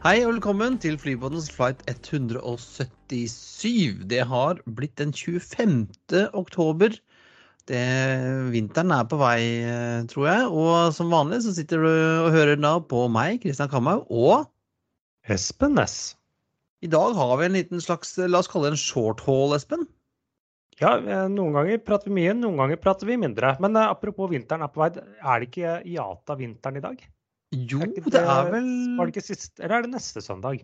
Hei 0.00 0.22
og 0.24 0.30
velkommen 0.30 0.78
til 0.80 0.94
Flybåtens 0.96 1.50
flight 1.52 1.82
177. 1.90 3.98
Det 4.08 4.22
har 4.30 4.62
blitt 4.64 4.94
den 4.96 5.10
25. 5.12 5.84
oktober. 6.40 6.96
Det, 7.68 7.82
vinteren 8.48 8.94
er 8.96 9.04
på 9.10 9.18
vei, 9.20 9.60
eh, 9.60 10.00
tror 10.08 10.24
jeg. 10.30 10.46
Og 10.48 10.94
som 10.96 11.12
vanlig 11.12 11.42
så 11.44 11.52
sitter 11.52 11.84
du 11.84 11.90
og 11.90 12.30
hører 12.32 12.56
da 12.56 12.80
på 12.80 13.04
meg, 13.12 13.44
Kristian 13.44 13.68
Kamhaug, 13.68 14.08
og 14.08 14.48
Espen 15.28 15.76
Næss. 15.76 16.16
i 16.80 16.88
dag 16.88 17.12
har 17.12 17.36
vi 17.36 17.44
en 17.44 17.58
liten 17.60 17.84
slags, 17.84 18.16
la 18.16 18.40
oss 18.40 18.48
kalle 18.48 18.70
det 18.70 18.78
en 18.78 18.80
short 18.80 19.20
haul, 19.28 19.52
Espen. 19.52 19.84
Ja, 20.80 20.96
eh, 20.96 21.28
noen 21.28 21.52
ganger 21.52 21.76
prater 21.76 22.08
vi 22.08 22.22
mye, 22.22 22.32
noen 22.40 22.56
ganger 22.56 22.80
prater 22.80 23.04
vi 23.04 23.20
mindre. 23.20 23.52
Men 23.60 23.76
eh, 23.76 23.92
apropos 23.92 24.32
vinteren 24.32 24.64
er 24.64 24.72
på 24.72 24.80
vei, 24.80 24.94
er 24.96 25.44
det 25.44 25.52
ikke 25.52 25.82
IATA-vinteren 25.84 26.80
i 26.80 26.88
dag? 26.88 27.10
Jo, 27.50 27.80
Er 27.82 27.90
det, 27.96 28.04
det 28.14 28.20
er 28.22 28.50
vel 28.52 28.68
Var 28.98 29.08
det 29.08 29.14
ikke 29.16 29.26
sist, 29.26 29.52
eller 29.58 29.80
er 29.80 29.82
det 29.86 29.90
neste 29.94 30.22
søndag? 30.22 30.60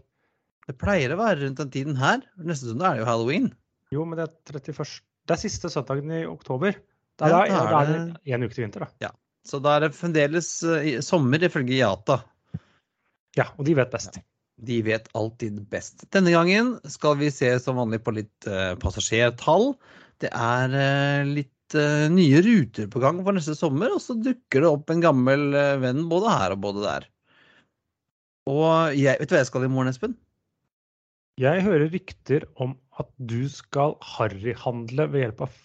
Det 0.66 0.76
pleier 0.78 1.14
å 1.14 1.18
være 1.18 1.40
rundt 1.44 1.58
den 1.62 1.70
tiden 1.74 1.96
her. 1.98 2.22
Neste 2.38 2.68
søndag 2.72 2.86
er 2.92 2.94
det 2.98 3.02
jo 3.04 3.08
halloween. 3.10 3.48
Jo, 3.94 4.04
men 4.06 4.18
det 4.18 4.26
er 4.28 4.60
31. 4.60 5.00
Det 5.26 5.34
er 5.34 5.40
siste 5.42 5.70
søndagen 5.70 6.10
i 6.14 6.24
oktober. 6.26 6.78
Da, 7.18 7.28
Ja, 7.30 7.42
da, 7.42 7.42
er 7.46 7.74
er 7.80 7.92
det- 7.92 8.34
én 8.34 8.44
uke 8.44 8.54
til 8.54 8.64
vinter, 8.66 8.86
da. 9.00 9.10
Så 9.46 9.60
da 9.62 9.76
er 9.76 9.80
det 9.86 9.94
fremdeles 9.94 10.48
eh, 10.66 10.86
i- 10.96 11.00
sommer 11.02 11.38
ifølge 11.38 11.78
Yata. 11.78 12.20
Ja, 13.36 13.44
og 13.58 13.64
de 13.66 13.74
vet 13.74 13.90
best. 13.92 14.18
De 14.58 14.80
vet 14.82 15.08
alltid 15.14 15.68
best. 15.70 16.06
Denne 16.10 16.32
gangen 16.32 16.80
skal 16.88 17.14
vi 17.16 17.30
se 17.30 17.58
som 17.60 17.76
vanlig 17.76 18.00
på 18.02 18.14
litt 18.16 18.46
eh, 18.46 18.74
passasjertall. 18.80 19.76
Det 20.18 20.30
er 20.32 20.74
eh, 20.74 21.24
litt 21.28 21.52
eh, 21.74 22.06
nye 22.12 22.42
ruter 22.44 22.86
på 22.92 23.00
gang 23.02 23.18
for 23.26 23.34
neste 23.34 23.56
sommer, 23.58 23.90
og 23.96 24.02
så 24.04 24.14
dukker 24.14 24.62
det 24.62 24.70
opp 24.70 24.92
en 24.92 25.02
gammel 25.02 25.48
uh, 25.56 25.78
venn 25.82 26.04
både 26.10 26.30
her 26.30 26.54
og 26.54 26.62
både 26.62 26.84
der. 26.84 27.08
Og 28.46 28.94
jeg, 28.94 29.18
vet 29.18 29.26
du 29.26 29.34
hva 29.34 29.42
jeg 29.42 29.48
skal 29.50 29.66
i 29.66 29.70
morgen, 29.72 29.90
Espen? 29.90 30.14
Jeg 31.42 31.64
hører 31.66 31.90
rykter 31.92 32.46
om 32.62 32.76
at 33.00 33.10
du 33.18 33.42
skal 33.52 33.96
harryhandle 34.14 35.08
ved 35.12 35.26
hjelp 35.26 35.42
av 35.48 35.58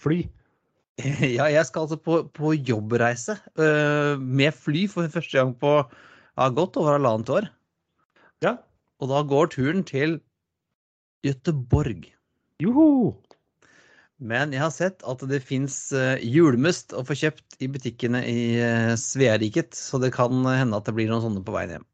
fly. 0.00 0.24
Ja, 1.36 1.48
jeg 1.50 1.66
skal 1.66 1.88
altså 1.88 1.98
på, 1.98 2.20
på 2.38 2.52
jobbreise 2.54 3.34
uh, 3.58 4.14
med 4.14 4.54
fly 4.54 4.84
for 4.90 5.10
første 5.10 5.34
gang 5.40 5.50
på 5.58 5.72
ja, 5.82 6.46
godt 6.54 6.78
over 6.78 6.96
halvannet 6.96 7.32
år. 7.34 7.48
Ja. 8.46 8.56
Og 9.02 9.10
da 9.10 9.24
går 9.26 9.50
turen 9.50 9.82
til 9.86 10.20
Gøteborg. 11.26 12.06
Joho! 12.62 13.14
Men 14.24 14.54
jeg 14.56 14.62
har 14.62 14.72
sett 14.72 15.02
at 15.04 15.24
det 15.28 15.42
fins 15.44 15.76
julmust 16.24 16.94
å 16.96 17.02
få 17.04 17.16
kjøpt 17.20 17.58
i 17.60 17.68
butikkene 17.68 18.22
i 18.24 18.38
uh, 18.56 18.94
Sveariket, 18.96 19.76
så 19.76 20.00
det 20.00 20.14
kan 20.16 20.46
hende 20.48 20.78
at 20.78 20.88
det 20.88 20.94
blir 20.96 21.10
noen 21.10 21.26
sånne 21.26 21.44
på 21.44 21.52
veien 21.52 21.76
hjem. 21.76 21.84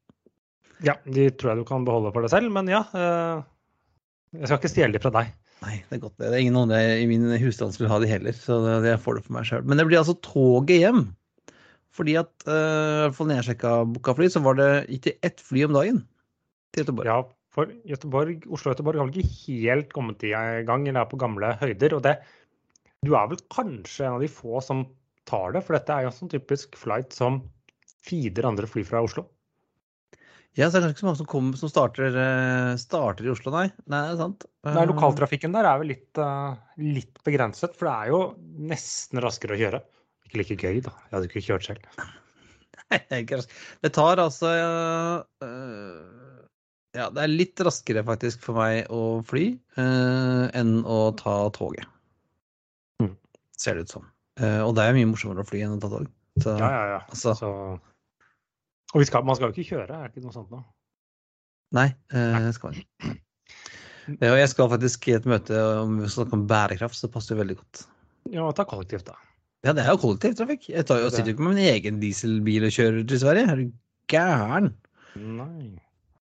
Ja, 0.84 0.96
de 1.04 1.28
tror 1.36 1.52
jeg 1.52 1.60
du 1.60 1.68
kan 1.68 1.84
beholde 1.84 2.12
for 2.14 2.24
deg 2.24 2.32
selv, 2.32 2.52
men 2.54 2.68
ja. 2.70 2.80
eh, 2.96 3.40
jeg 4.38 4.48
skal 4.48 4.60
ikke 4.60 4.72
stjele 4.72 4.96
de 4.96 5.02
fra 5.02 5.12
deg. 5.12 5.32
Nei, 5.60 5.74
det 5.90 5.98
er 5.98 6.02
godt. 6.06 6.14
Det 6.16 6.30
Det 6.30 6.36
er 6.38 6.44
ingen 6.46 6.56
andre 6.56 6.78
i 7.02 7.08
min 7.10 7.26
husstand 7.42 7.74
som 7.74 7.84
vil 7.84 7.92
ha 7.92 7.98
de 8.00 8.08
heller, 8.08 8.36
så 8.36 8.56
det, 8.80 8.94
får 9.04 9.18
det 9.18 9.24
for 9.26 9.36
meg 9.36 9.48
sjøl. 9.48 9.66
Men 9.68 9.76
det 9.76 9.84
blir 9.90 10.00
altså 10.00 10.16
toget 10.24 10.80
hjem. 10.80 11.02
Fordi 11.92 12.14
at, 12.16 12.32
i 12.46 12.54
hvert 13.02 13.16
fall 13.18 13.28
når 13.28 13.40
jeg 13.40 13.48
sjekka 13.50 13.74
booka 13.92 14.14
fly, 14.16 14.30
så 14.32 14.40
var 14.44 14.56
det 14.56 14.70
ikke 14.96 15.18
ett 15.26 15.42
fly 15.44 15.66
om 15.66 15.76
dagen 15.76 16.00
til 16.72 16.84
Göteborg. 16.84 17.10
Ja, 17.10 17.18
for 17.54 17.72
Göteborg, 17.88 18.44
Oslo-Göteborg 18.46 19.00
har 19.00 19.08
vel 19.08 19.24
ikke 19.24 19.56
helt 19.66 19.90
kommet 19.94 20.22
i 20.26 20.30
gang, 20.32 20.86
eller 20.86 21.02
er 21.02 21.10
på 21.10 21.18
gamle 21.20 21.54
høyder. 21.60 21.96
Og 21.96 22.04
det, 22.06 22.16
du 23.06 23.14
er 23.18 23.30
vel 23.32 23.42
kanskje 23.52 24.06
en 24.06 24.18
av 24.18 24.24
de 24.24 24.30
få 24.30 24.62
som 24.64 24.84
tar 25.28 25.56
det, 25.56 25.64
for 25.66 25.76
dette 25.76 25.94
er 25.94 26.06
jo 26.06 26.14
sånn 26.14 26.32
typisk 26.32 26.78
flight 26.78 27.14
som 27.16 27.42
feeder 28.06 28.46
andre 28.48 28.70
fly 28.70 28.84
fra 28.86 29.02
Oslo. 29.04 29.26
Ja, 30.58 30.66
så 30.66 30.78
er 30.78 30.82
det 30.82 30.88
kanskje 30.90 30.94
ikke 30.96 31.02
så 31.02 31.06
mange 31.06 31.20
som, 31.20 31.28
kommer, 31.30 31.58
som 31.58 31.70
starter, 31.70 32.16
eh, 32.18 32.72
starter 32.80 33.26
i 33.26 33.30
Oslo, 33.30 33.52
nei. 33.54 33.68
Nei, 33.86 34.00
det 34.08 34.14
er 34.16 34.22
sant. 34.22 34.46
Nei, 34.66 34.86
Lokaltrafikken 34.90 35.54
der 35.54 35.68
er 35.68 35.82
vel 35.82 35.92
litt, 35.92 36.08
uh, 36.18 36.58
litt 36.82 37.20
begrenset, 37.26 37.76
for 37.78 37.86
det 37.86 37.92
er 37.94 38.14
jo 38.14 38.22
nesten 38.70 39.22
raskere 39.22 39.54
å 39.54 39.60
kjøre. 39.60 39.82
Ikke 40.26 40.42
like 40.42 40.58
gøy, 40.58 40.80
da. 40.86 40.94
Jeg 41.06 41.16
hadde 41.16 41.30
ikke 41.30 41.44
kjørt 41.46 41.68
selv. 41.70 41.86
Nei, 42.90 42.98
det 42.98 43.14
er 43.14 43.22
ikke 43.22 43.38
rask. 43.38 43.54
Det 43.86 43.92
tar 43.94 44.22
altså 44.22 44.50
øh, 44.50 46.19
Ja, 46.96 47.06
det 47.14 47.22
er 47.22 47.30
litt 47.30 47.60
raskere 47.62 48.02
faktisk 48.06 48.40
for 48.42 48.58
meg 48.58 48.88
å 48.90 49.20
fly 49.26 49.44
eh, 49.78 50.44
enn 50.58 50.80
å 50.82 50.96
ta 51.18 51.34
toget. 51.54 51.86
Mm. 53.02 53.12
Ser 53.58 53.78
det 53.78 53.86
ut 53.86 53.92
som. 53.94 54.08
Eh, 54.40 54.58
og 54.64 54.74
det 54.78 54.88
er 54.88 54.96
mye 54.96 55.10
morsommere 55.12 55.44
å 55.44 55.48
fly 55.48 55.62
enn 55.66 55.76
å 55.76 55.80
ta 55.82 55.90
tog. 55.92 56.08
Så, 56.40 56.56
Ja, 56.58 56.70
ja, 56.74 56.84
ja. 56.96 57.00
altså- 57.06 57.36
Så... 57.38 57.52
Og 58.90 58.98
vi 58.98 59.06
skal, 59.06 59.22
man 59.22 59.36
skal 59.38 59.52
jo 59.52 59.54
ikke 59.54 59.76
kjøre, 59.76 59.86
er 59.94 60.08
det 60.08 60.16
ikke 60.18 60.24
noe 60.26 60.34
sånt 60.34 60.50
nå? 60.50 60.64
Nei, 61.78 61.86
eh, 62.10 62.48
skal 62.56 62.72
man 62.72 62.80
ikke. 62.80 63.12
Og 64.26 64.38
jeg 64.40 64.48
skal 64.50 64.70
faktisk 64.72 65.06
i 65.06 65.14
et 65.14 65.28
møte 65.30 65.54
om 65.84 66.00
vi 66.00 66.08
snakker 66.08 66.14
snakke 66.16 66.38
om 66.40 66.46
bærekraft, 66.50 66.98
så 66.98 67.06
det 67.06 67.12
passer 67.14 67.36
jo 67.36 67.42
veldig 67.44 67.56
godt. 67.60 67.84
Ja, 68.34 68.48
ta 68.56 68.64
kollektivt, 68.66 69.06
da. 69.06 69.14
Ja, 69.62 69.74
det 69.76 69.84
er 69.84 69.92
jo 69.92 70.00
kollektivtrafikk. 70.02 70.66
Jeg 70.72 70.86
tar 70.88 70.98
jo, 71.02 71.06
er 71.06 71.14
sitter 71.14 71.34
ikke 71.34 71.44
med 71.46 71.54
min 71.60 71.68
egen 71.70 72.00
dieselbil 72.02 72.66
og 72.66 72.74
kjører 72.74 73.06
til 73.06 73.20
Sverige. 73.22 73.46
Er 73.52 73.60
du 73.60 73.70
gæren? 74.10 74.72
Nei. 75.20 75.68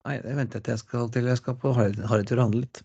Nei, 0.10 0.18
det 0.26 0.36
venter 0.38 0.58
jeg 0.60 0.66
til 0.66 0.74
jeg 0.76 0.82
skal 0.84 1.10
til 1.14 1.28
jeg 1.30 1.38
skal 1.40 1.58
på 1.62 1.72
Harry- 1.78 2.06
Harrytur 2.10 2.40
og 2.40 2.48
handle 2.50 2.64
litt. 2.66 2.82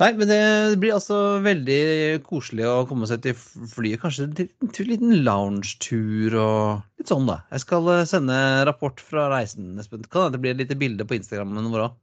Nei, 0.00 0.14
men 0.16 0.30
det 0.30 0.78
blir 0.80 0.94
altså 0.96 1.16
veldig 1.44 2.22
koselig 2.24 2.64
å 2.64 2.86
komme 2.88 3.04
seg 3.08 3.20
til 3.26 3.34
flyet. 3.36 4.00
Kanskje 4.00 4.30
til 4.32 4.48
en 4.86 4.88
liten 4.88 5.10
loungetur 5.26 6.36
og 6.40 7.00
litt 7.00 7.10
sånn, 7.12 7.26
da. 7.28 7.42
Jeg 7.52 7.64
skal 7.66 7.90
eh, 7.92 8.06
sende 8.08 8.38
rapport 8.68 9.02
fra 9.04 9.26
reisen, 9.32 9.74
Espen. 9.82 10.06
Kan 10.08 10.24
hende 10.28 10.38
det 10.38 10.42
blir 10.46 10.54
et 10.56 10.62
lite 10.62 10.78
bilde 10.80 11.04
på 11.08 11.18
Instagrammen 11.18 11.68
vår 11.72 11.84
òg. 11.90 11.98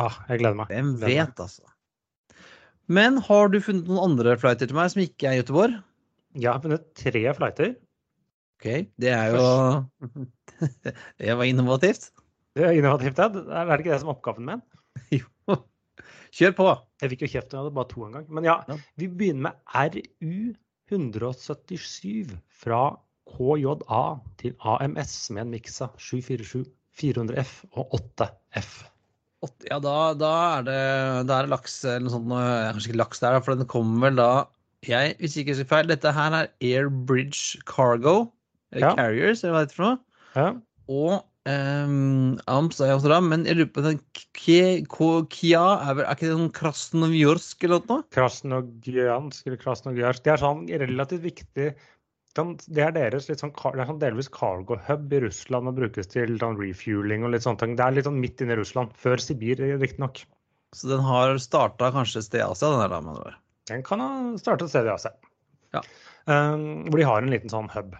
Ja, 0.00 0.08
jeg 0.32 0.42
gleder 0.42 0.58
meg. 0.58 0.72
Hvem 0.74 0.90
Gleder 0.96 1.14
meg. 1.14 1.30
vet, 1.30 1.44
altså. 1.46 2.42
Men 2.98 3.20
har 3.28 3.50
du 3.54 3.60
funnet 3.62 3.86
noen 3.86 4.02
andre 4.12 4.34
flighter 4.40 4.66
til 4.70 4.78
meg 4.80 4.90
som 4.94 5.04
ikke 5.04 5.30
er 5.30 5.38
i 5.38 5.42
Göteborg? 5.44 5.78
Jeg 6.38 6.50
har 6.50 6.62
funnet 6.64 6.90
tre 6.98 7.22
flighter. 7.38 7.74
OK, 8.58 8.68
det 8.98 9.14
er 9.14 9.36
jo 9.36 9.46
Det 11.22 11.38
var 11.38 11.46
innovativt. 11.46 12.10
Det 12.58 12.72
innovativt, 12.74 13.18
ja. 13.22 13.28
Er 13.30 13.68
det 13.70 13.80
ikke 13.84 13.92
det 13.94 14.00
som 14.02 14.10
er 14.10 14.16
oppgaven 14.16 14.48
min? 14.52 14.62
Jo. 15.20 15.26
Kjør 16.34 16.52
på. 16.58 16.64
Jeg 17.00 17.10
fikk 17.14 17.22
jo 17.24 17.28
kjeft 17.32 17.52
når 17.52 17.56
jeg 17.56 17.64
hadde 17.64 17.76
bare 17.78 17.88
to 17.92 18.02
en 18.04 18.16
gang. 18.18 18.24
Men 18.36 18.44
ja, 18.48 18.56
Ja. 18.68 18.76
vi 19.00 19.06
begynner 19.08 19.48
med 19.48 20.02
RU 20.18 20.54
177 20.92 22.34
fra 22.62 22.80
KJA 23.28 24.02
til 24.40 24.54
AMS 24.64 25.14
med 25.36 25.42
en 25.46 25.50
Mixa 25.52 25.88
747, 26.00 26.64
400F 26.98 27.50
og 27.78 27.92
8F. 27.98 28.70
Ja, 29.68 29.78
da, 29.78 29.94
da, 30.18 30.30
er 30.58 30.64
det, 30.66 30.78
da 31.28 31.36
er 31.38 31.46
det 31.46 31.52
laks 31.52 31.76
eller 31.86 32.06
noe 32.08 32.14
sånt. 32.16 32.32
Kanskje 32.32 32.90
ikke 32.90 33.00
laks 33.04 33.20
der, 33.22 33.38
for 33.44 33.54
den 33.60 33.68
kommer 33.70 34.08
vel 34.08 34.18
da 34.18 34.30
jeg, 34.86 35.14
Hvis 35.18 35.36
ikke 35.38 35.52
jeg 35.52 35.56
husker 35.58 35.70
feil, 35.72 35.88
dette 35.90 36.10
her 36.14 36.34
er 36.38 36.50
Airbridge 36.62 37.60
Cargo. 37.66 38.28
Ja. 38.74 38.92
Carriers, 38.98 39.40
eller 39.42 39.54
hva 39.56 39.62
det 39.62 39.68
heter 39.70 39.78
for 39.78 39.86
noe. 39.86 39.98
Ja. 40.36 40.48
Og 40.88 41.14
um, 41.46 42.38
Amsterdam, 42.50 43.28
men 43.30 43.44
jeg 43.46 43.58
lurer 43.58 43.70
på 43.74 43.84
den 43.84 44.00
Kia 44.38 44.72
er, 44.80 45.94
vel, 45.98 46.04
er 46.04 46.16
ikke 46.16 46.26
det 46.26 46.34
sånn 46.34 46.56
Krasnovjorsk 46.56 47.68
eller 47.68 47.84
noe? 47.90 48.06
Krasnogjansk 48.14 49.46
eller 49.46 49.62
Krasnogjarsk. 49.62 50.24
Det 50.24 50.34
er 50.34 50.42
sånn 50.42 50.66
relativt 50.82 51.24
viktig 51.26 51.70
sånn- 52.38 52.56
Det 52.68 52.84
er 52.84 52.92
deres 52.92 53.28
litt 53.28 53.40
sånn, 53.42 53.52
det 53.52 53.82
er 53.82 53.88
sånn 53.88 54.02
delvis 54.02 54.28
cargo 54.28 54.76
hub 54.88 55.12
i 55.12 55.20
Russland 55.24 55.68
og 55.68 55.78
brukes 55.80 56.06
til 56.06 56.38
sånn 56.38 56.58
refueling 56.58 57.24
og 57.24 57.32
litt 57.32 57.42
sånne 57.42 57.58
ting. 57.58 57.76
Det 57.76 57.84
er 57.84 57.96
litt 57.96 58.06
sånn 58.06 58.20
midt 58.20 58.40
inne 58.40 58.54
i 58.54 58.60
Russland. 58.60 58.92
Før 58.94 59.18
Sibir, 59.18 59.56
riktignok. 59.80 60.24
Så 60.76 60.90
den 60.90 61.00
har 61.00 61.38
starta 61.38 61.90
kanskje 61.94 62.20
et 62.20 62.28
sted 62.28 62.40
i 62.40 62.46
Asia, 62.46 62.68
den 62.68 63.08
der? 63.08 63.38
Den 63.70 63.82
kan 63.82 64.00
ha 64.00 64.10
startet 64.36 64.68
et 64.68 64.74
sted 64.74 64.86
i 64.86 64.94
Asia. 64.94 65.12
Ja. 65.74 65.82
Um, 66.28 66.84
hvor 66.88 67.00
de 67.00 67.08
har 67.08 67.22
en 67.22 67.32
liten 67.32 67.52
sånn 67.52 67.70
hub. 67.72 67.96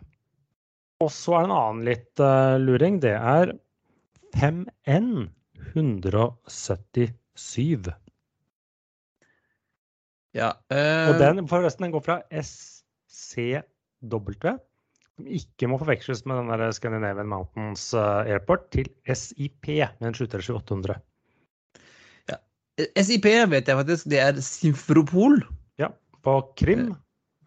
Og 1.04 1.10
så 1.14 1.36
er 1.38 1.44
det 1.44 1.48
en 1.48 1.56
annen 1.56 1.84
litt 1.86 2.22
uh, 2.22 2.56
luring. 2.58 3.00
Det 3.02 3.14
er 3.14 3.52
5N 4.38 5.10
177. 5.74 7.92
Ja, 10.36 10.52
Uh... 10.70 11.08
Og 11.08 11.14
den 11.22 11.48
forresten, 11.50 11.84
den 11.86 11.94
går 11.94 12.02
fra 12.04 12.16
SCW 12.30 14.32
som 15.18 15.26
ikke 15.34 15.68
må 15.70 15.78
forveksles 15.80 16.22
med 16.30 16.38
den 16.38 16.50
der 16.52 16.70
Scandinavian 16.74 17.30
Mountains 17.30 17.88
eh, 17.96 18.30
Airport, 18.36 18.68
til 18.70 18.86
SIP 19.10 19.66
med 19.98 20.12
en 20.12 20.14
737-800. 20.14 20.98
SIP 23.02 23.26
vet 23.50 23.66
jeg 23.66 23.78
faktisk, 23.80 24.06
det 24.12 24.20
er 24.22 24.38
Simfropol. 24.44 25.40
Ja, 25.82 25.90
på 26.22 26.36
Krim. 26.60 26.92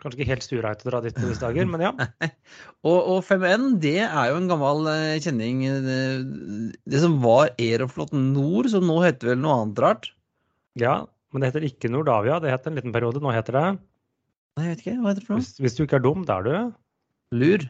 Kanskje 0.01 0.19
ikke 0.19 0.31
helt 0.31 0.45
stuereint 0.45 0.81
å 0.83 0.89
dra 0.89 0.99
dit 1.05 1.17
i 1.17 1.27
disse 1.27 1.43
dager, 1.43 1.67
men 1.69 1.83
ja. 1.85 1.91
Og, 2.89 2.97
og 2.97 3.19
5N, 3.27 3.75
det 3.83 3.99
er 4.07 4.31
jo 4.31 4.39
en 4.39 4.49
gammel 4.49 4.89
eh, 4.89 5.19
kjenning. 5.21 5.61
Det, 5.85 6.01
det 6.89 7.01
som 7.03 7.19
var 7.21 7.53
Aeroflot 7.61 8.15
Nord, 8.17 8.71
som 8.73 8.87
nå 8.89 8.97
heter 9.05 9.33
vel 9.33 9.41
noe 9.43 9.61
annet 9.61 9.83
rart? 9.85 10.13
ja. 10.79 11.03
Men 11.31 11.45
det 11.45 11.47
heter 11.51 11.63
ikke 11.63 11.87
Nordavia, 11.87 12.41
det 12.43 12.51
het 12.51 12.65
en 12.67 12.75
liten 12.75 12.91
periode. 12.91 13.21
Nå 13.23 13.31
heter 13.31 13.55
det 13.55 13.67
Nei, 13.71 14.65
jeg 14.65 14.71
vet 14.73 14.81
ikke. 14.83 14.95
Hva 14.97 15.11
heter 15.13 15.21
det 15.21 15.27
for 15.29 15.33
noe? 15.37 15.43
Hvis, 15.45 15.51
hvis 15.63 15.77
du 15.77 15.85
ikke 15.85 15.95
er 16.01 16.03
dum, 16.03 16.25
da 16.27 16.41
er 16.41 16.47
du 16.47 17.37
Lur. 17.39 17.63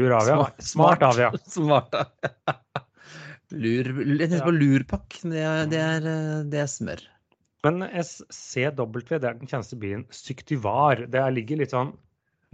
Luravia. 0.00 0.46
Smart 0.64 1.04
Avia. 1.04 1.28
Smart 1.44 1.92
Avia. 1.98 2.54
Lur, 3.64 3.90
jeg 4.00 4.30
tenkte 4.30 4.46
på 4.46 4.54
lurpakk, 4.56 5.18
det 5.30 5.42
er, 5.44 5.66
det 5.70 5.80
er, 5.82 6.08
eh, 6.08 6.38
det 6.50 6.62
er 6.64 6.70
smør. 6.70 7.04
Men 7.64 7.80
SCW, 7.88 9.00
det 9.08 9.24
er 9.24 9.38
den 9.38 9.48
kjente 9.48 9.78
byen 9.80 10.04
Syktyvar. 10.12 11.06
Det 11.08 11.22
ligger 11.32 11.62
litt 11.62 11.72
sånn 11.72 11.94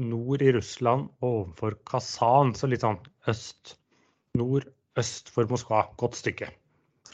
nord 0.00 0.42
i 0.42 0.52
Russland 0.54 1.10
overfor 1.26 1.76
Kazan, 1.88 2.54
så 2.56 2.70
litt 2.70 2.84
sånn 2.86 3.00
øst. 3.30 3.74
Nord-øst 4.38 5.32
for 5.34 5.50
Moskva. 5.50 5.82
Godt 5.98 6.20
stykke. 6.20 6.52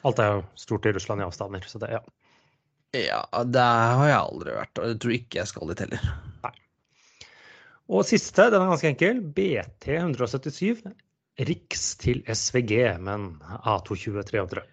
Alt 0.07 0.21
er 0.21 0.35
jo 0.35 0.45
stort 0.61 0.87
i 0.87 0.93
Russland 0.93 1.25
i 1.25 1.27
avstander, 1.27 1.65
så 1.67 1.81
det, 1.83 1.95
ja. 1.97 2.05
Ja, 2.97 3.23
der 3.43 3.97
har 3.99 4.09
jeg 4.09 4.21
aldri 4.21 4.55
vært, 4.57 4.79
og 4.79 4.93
jeg 4.93 5.01
tror 5.03 5.17
ikke 5.17 5.41
jeg 5.41 5.51
skal 5.51 5.73
dit 5.73 5.83
heller. 5.87 6.07
Nei. 6.45 6.53
Og 7.97 8.07
siste, 8.09 8.49
den 8.53 8.63
er 8.63 8.71
ganske 8.71 8.93
enkel. 8.93 9.21
BT 9.35 9.97
177. 9.97 10.85
Riks 11.49 11.83
til 12.01 12.23
SVG 12.29 12.79
med 13.01 13.13
en 13.13 13.27
A220 13.59 14.23
300. 14.31 14.65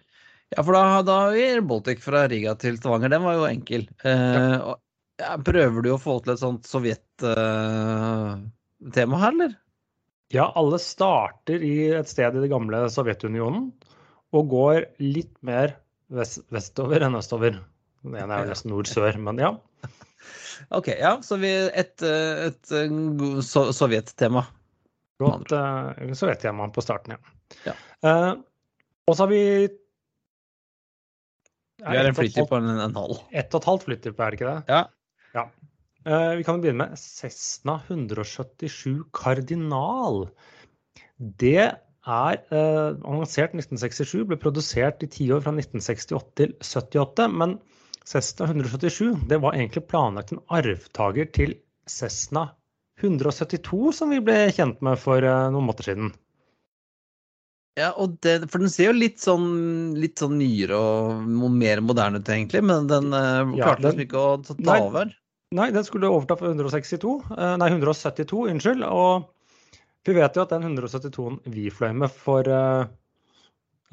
Ja, 0.54 0.62
for 0.62 0.76
da, 0.76 1.02
da 1.02 1.14
har 1.24 1.32
vi 1.34 1.60
Baltic 1.66 1.98
fra 2.04 2.28
Riga 2.30 2.54
til 2.60 2.76
Stavanger. 2.78 3.10
Den 3.10 3.24
var 3.26 3.34
jo 3.38 3.46
enkel. 3.48 3.82
Eh, 4.06 4.56
og, 4.60 4.76
ja, 5.18 5.36
prøver 5.42 5.82
du 5.82 5.90
å 5.94 6.00
få 6.00 6.20
til 6.22 6.32
et 6.34 6.42
sånt 6.42 6.66
sovjet-tema 6.68 9.16
her, 9.22 9.32
eller? 9.34 9.52
Ja, 10.34 10.52
alle 10.58 10.78
starter 10.82 11.62
i 11.62 11.94
et 11.94 12.08
sted 12.10 12.34
i 12.34 12.42
det 12.42 12.50
gamle 12.50 12.90
Sovjetunionen 12.90 13.70
og 14.34 14.48
går 14.50 14.82
litt 15.02 15.36
mer 15.46 15.76
vest, 16.14 16.42
vestover 16.54 17.00
enn 17.06 17.18
østover. 17.18 17.52
Den 18.04 18.14
ene 18.18 18.34
er 18.34 18.40
jo 18.44 18.50
nesten 18.50 18.70
nord-sør, 18.74 19.14
men 19.22 19.36
ja. 19.42 19.50
Ok, 20.78 20.88
ja, 20.96 21.22
så 21.22 21.36
vi 21.38 21.50
et, 21.66 22.02
et, 22.02 22.04
et, 22.06 22.72
eh, 22.78 22.88
so 23.44 23.72
sovjet-tema. 23.74 24.42
Godt 25.22 25.52
uh, 25.54 25.92
sovjettema 26.16 26.68
på 26.74 26.80
starten, 26.82 27.10
ja. 27.14 27.18
Ja. 27.68 27.74
Uh, 28.02 28.32
og 29.06 29.14
så 29.14 29.22
har 29.26 29.30
vi 29.30 29.42
Vi 31.84 31.98
har 31.98 32.08
en 32.08 32.16
flytype 32.16 32.48
på 32.48 32.58
en, 32.60 32.70
en 32.86 32.96
halv. 32.96 33.20
Ett 33.30 33.54
og 33.54 33.60
et 33.62 33.70
halvt 33.70 33.86
flytype, 33.88 34.16
er 34.16 34.32
det 34.32 34.38
ikke 34.38 34.50
det? 34.50 34.60
Ja. 34.72 34.82
ja. 35.36 35.44
Uh, 36.04 36.32
vi 36.38 36.44
kan 36.46 36.60
begynne 36.60 36.86
med 36.86 37.00
Cessna 37.00 37.78
177 37.88 39.04
Kardinal. 39.16 40.26
Det 41.16 41.60
er 41.64 42.40
uh, 42.52 42.96
annonsert 42.96 43.54
1967, 43.56 44.24
ble 44.28 44.40
produsert 44.40 45.04
i 45.04 45.10
tiår 45.12 45.44
fra 45.44 45.54
1968 45.56 46.34
til 46.40 46.56
78. 46.60 47.28
Men 47.32 47.56
Cessna 48.04 48.50
177 48.50 49.28
det 49.30 49.40
var 49.44 49.56
egentlig 49.56 49.86
planlagt 49.88 50.34
en 50.34 50.44
arvtaker 50.52 51.30
til 51.36 51.56
Cessna 51.88 52.50
172, 53.00 53.96
som 53.96 54.12
vi 54.12 54.20
ble 54.24 54.44
kjent 54.54 54.84
med 54.84 55.00
for 55.00 55.24
uh, 55.24 55.48
noen 55.52 55.68
måneder 55.68 55.92
siden. 55.92 56.12
Ja, 57.74 57.90
det, 58.22 58.36
for 58.52 58.62
den 58.62 58.70
ser 58.70 58.92
jo 58.92 58.94
litt 58.94 59.18
sånn, 59.18 59.48
litt 59.98 60.20
sånn 60.22 60.36
nyere 60.38 60.78
og 60.78 61.44
mer 61.50 61.82
moderne 61.82 62.20
ut, 62.22 62.28
egentlig. 62.30 62.62
Men 62.62 62.86
den 62.86 63.10
Ja, 63.10 63.72
klarte 63.72 63.88
liksom 63.88 64.04
ikke 64.04 64.20
å 64.22 64.36
ta 64.46 64.54
Nei. 64.62 64.80
over. 64.80 65.14
Nei, 65.54 65.70
den 65.74 65.86
skulle 65.86 66.10
overta 66.10 66.36
for 66.38 66.50
162. 66.50 67.14
eh, 67.36 67.54
Nei, 67.60 67.70
172, 67.70 68.48
unnskyld. 68.50 68.82
Og 68.88 69.28
vi 70.06 70.16
vet 70.16 70.36
jo 70.36 70.42
at 70.42 70.52
den 70.54 70.66
172-en 70.66 71.40
vi 71.54 71.70
fløy 71.72 71.92
med 71.94 72.10
for 72.12 72.48
uh, 72.50 72.84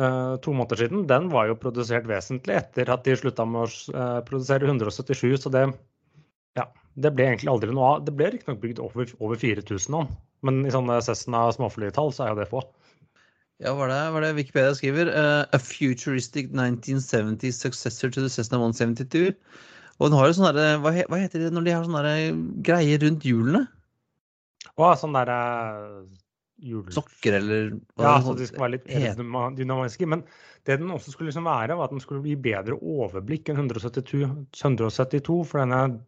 uh, 0.01 0.35
to 0.43 0.55
måneder 0.57 0.81
siden, 0.81 1.05
den 1.07 1.29
var 1.31 1.47
jo 1.47 1.59
produsert 1.61 2.09
vesentlig 2.09 2.57
etter 2.57 2.89
at 2.91 3.05
de 3.05 3.15
slutta 3.15 3.45
med 3.45 3.63
å 3.63 3.69
uh, 3.95 4.19
produsere 4.27 4.67
177. 4.67 5.37
Så 5.43 5.53
det, 5.53 5.67
ja, 6.57 6.65
det 6.97 7.13
ble 7.15 7.29
egentlig 7.29 7.53
aldri 7.53 7.71
noe 7.75 7.93
av. 7.93 8.05
Det 8.07 8.15
ble 8.17 8.33
riktignok 8.33 8.61
bygd 8.63 8.81
over, 8.83 9.13
over 9.21 9.39
4000 9.39 9.95
nå, 9.95 10.03
men 10.47 10.65
i 10.65 10.73
sånne 10.73 10.97
Cessna 11.05 11.45
småflytall 11.55 12.11
så 12.15 12.25
er 12.25 12.33
jo 12.33 12.41
det 12.41 12.49
få. 12.51 12.65
Ja, 13.61 13.75
hva 13.77 13.85
er 13.91 14.23
det, 14.23 14.31
Wikipedia 14.39 14.73
skriver? 14.73 15.11
Uh, 15.13 15.43
a 15.53 15.59
futuristic 15.61 16.49
1970s 16.49 17.59
successor 17.61 18.09
to 18.09 18.23
the 18.23 18.31
Cessna 18.31 18.57
172. 18.57 19.35
Og 20.01 20.09
den 20.09 20.17
har 20.17 20.31
jo 20.31 20.37
sånne 20.39 20.55
derre 20.57 20.79
hva, 20.81 20.95
hva 21.11 21.19
heter 21.21 21.43
det 21.43 21.51
når 21.53 21.67
de 21.67 21.75
har 21.75 21.85
sånne 21.85 22.01
derre 22.01 22.31
greier 22.65 23.03
rundt 23.05 23.27
hjulene? 23.27 23.67
Å, 24.73 24.93
sånn 24.97 25.13
derre 25.13 25.37
hjul... 26.61 26.87
Sokker 26.93 27.37
eller 27.37 27.75
Ja, 28.01 28.15
så 28.23 28.33
de 28.37 28.47
skal 28.49 28.65
være 28.65 28.79
litt 28.79 28.89
dynamiske. 29.59 30.09
Men 30.09 30.23
det 30.65 30.79
den 30.81 30.93
også 30.93 31.13
skulle 31.13 31.29
liksom 31.29 31.45
være, 31.49 31.77
var 31.77 31.89
at 31.89 31.93
den 31.93 32.01
skulle 32.01 32.25
gi 32.25 32.37
bedre 32.41 32.79
overblikk 32.81 33.51
enn 33.51 33.61
172, 33.61 34.23
172 34.57 35.37
for 35.51 35.61
denne 35.61 36.01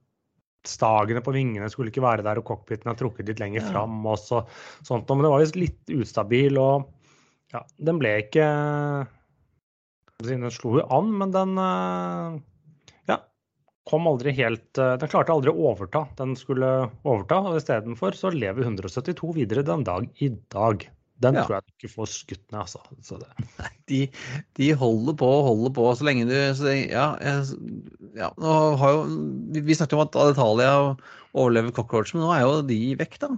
stagene 0.65 1.21
på 1.21 1.33
vingene 1.35 1.69
skulle 1.69 1.91
ikke 1.91 2.05
være 2.05 2.23
der, 2.25 2.39
og 2.39 2.47
cockpiten 2.47 2.89
er 2.89 2.97
trukket 2.97 3.29
litt 3.29 3.41
lenger 3.43 3.65
fram 3.67 3.97
og 4.07 4.17
så, 4.21 4.41
sånt. 4.87 5.09
Men 5.11 5.25
det 5.25 5.33
var 5.33 5.43
visst 5.43 5.59
litt 5.59 5.93
ustabil, 5.93 6.57
og 6.61 6.87
ja, 7.53 7.61
den 7.77 7.99
ble 8.01 8.15
ikke 8.23 8.47
Den 10.23 10.47
slo 10.53 10.77
jo 10.79 10.87
an, 10.93 11.11
men 11.19 11.33
den 11.35 11.53
eh, 11.59 12.39
ja, 13.11 13.17
kom 13.89 14.07
aldri 14.09 14.33
helt 14.37 14.79
eh, 14.79 14.95
Den 15.01 15.11
klarte 15.11 15.33
aldri 15.35 15.51
å 15.51 15.69
overta. 15.73 16.05
Den 16.19 16.35
skulle 16.39 16.69
overta, 17.03 17.41
og 17.43 17.59
istedenfor 17.59 18.15
så 18.17 18.31
lever 18.33 18.63
172 18.65 19.33
videre 19.35 19.65
den 19.67 19.83
dag 19.87 20.07
i 20.23 20.31
dag. 20.53 20.87
Den 21.23 21.37
Ja. 21.37 21.43
tror 21.45 21.55
jeg 21.59 21.63
du 21.67 21.73
ikke 21.77 21.93
får 21.93 22.09
skutt 22.11 22.43
ned, 22.51 22.61
altså. 22.63 22.81
Så 23.05 23.19
det, 23.21 23.29
De, 23.91 23.99
de 24.57 24.71
holder 24.79 25.15
på 25.19 25.27
og 25.27 25.45
holder 25.51 25.75
på 25.75 25.85
så 25.99 26.07
lenge 26.07 26.25
du 26.29 26.35
så 26.57 26.71
ja, 26.73 27.09
ja, 27.21 28.31
jo, 28.39 29.03
vi, 29.53 29.61
vi 29.61 29.75
snakket 29.77 29.97
om 29.99 30.03
at 30.07 30.17
Alitalia 30.19 30.73
overlever 31.33 31.75
cockroach, 31.75 32.13
men 32.15 32.23
nå 32.25 32.33
er 32.33 32.43
jo 32.47 32.61
de 32.67 32.79
vekk, 32.99 33.19
da. 33.21 33.29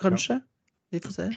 Kanskje. 0.00 0.38
Vi 0.92 1.00
får 1.04 1.16
se. 1.16 1.28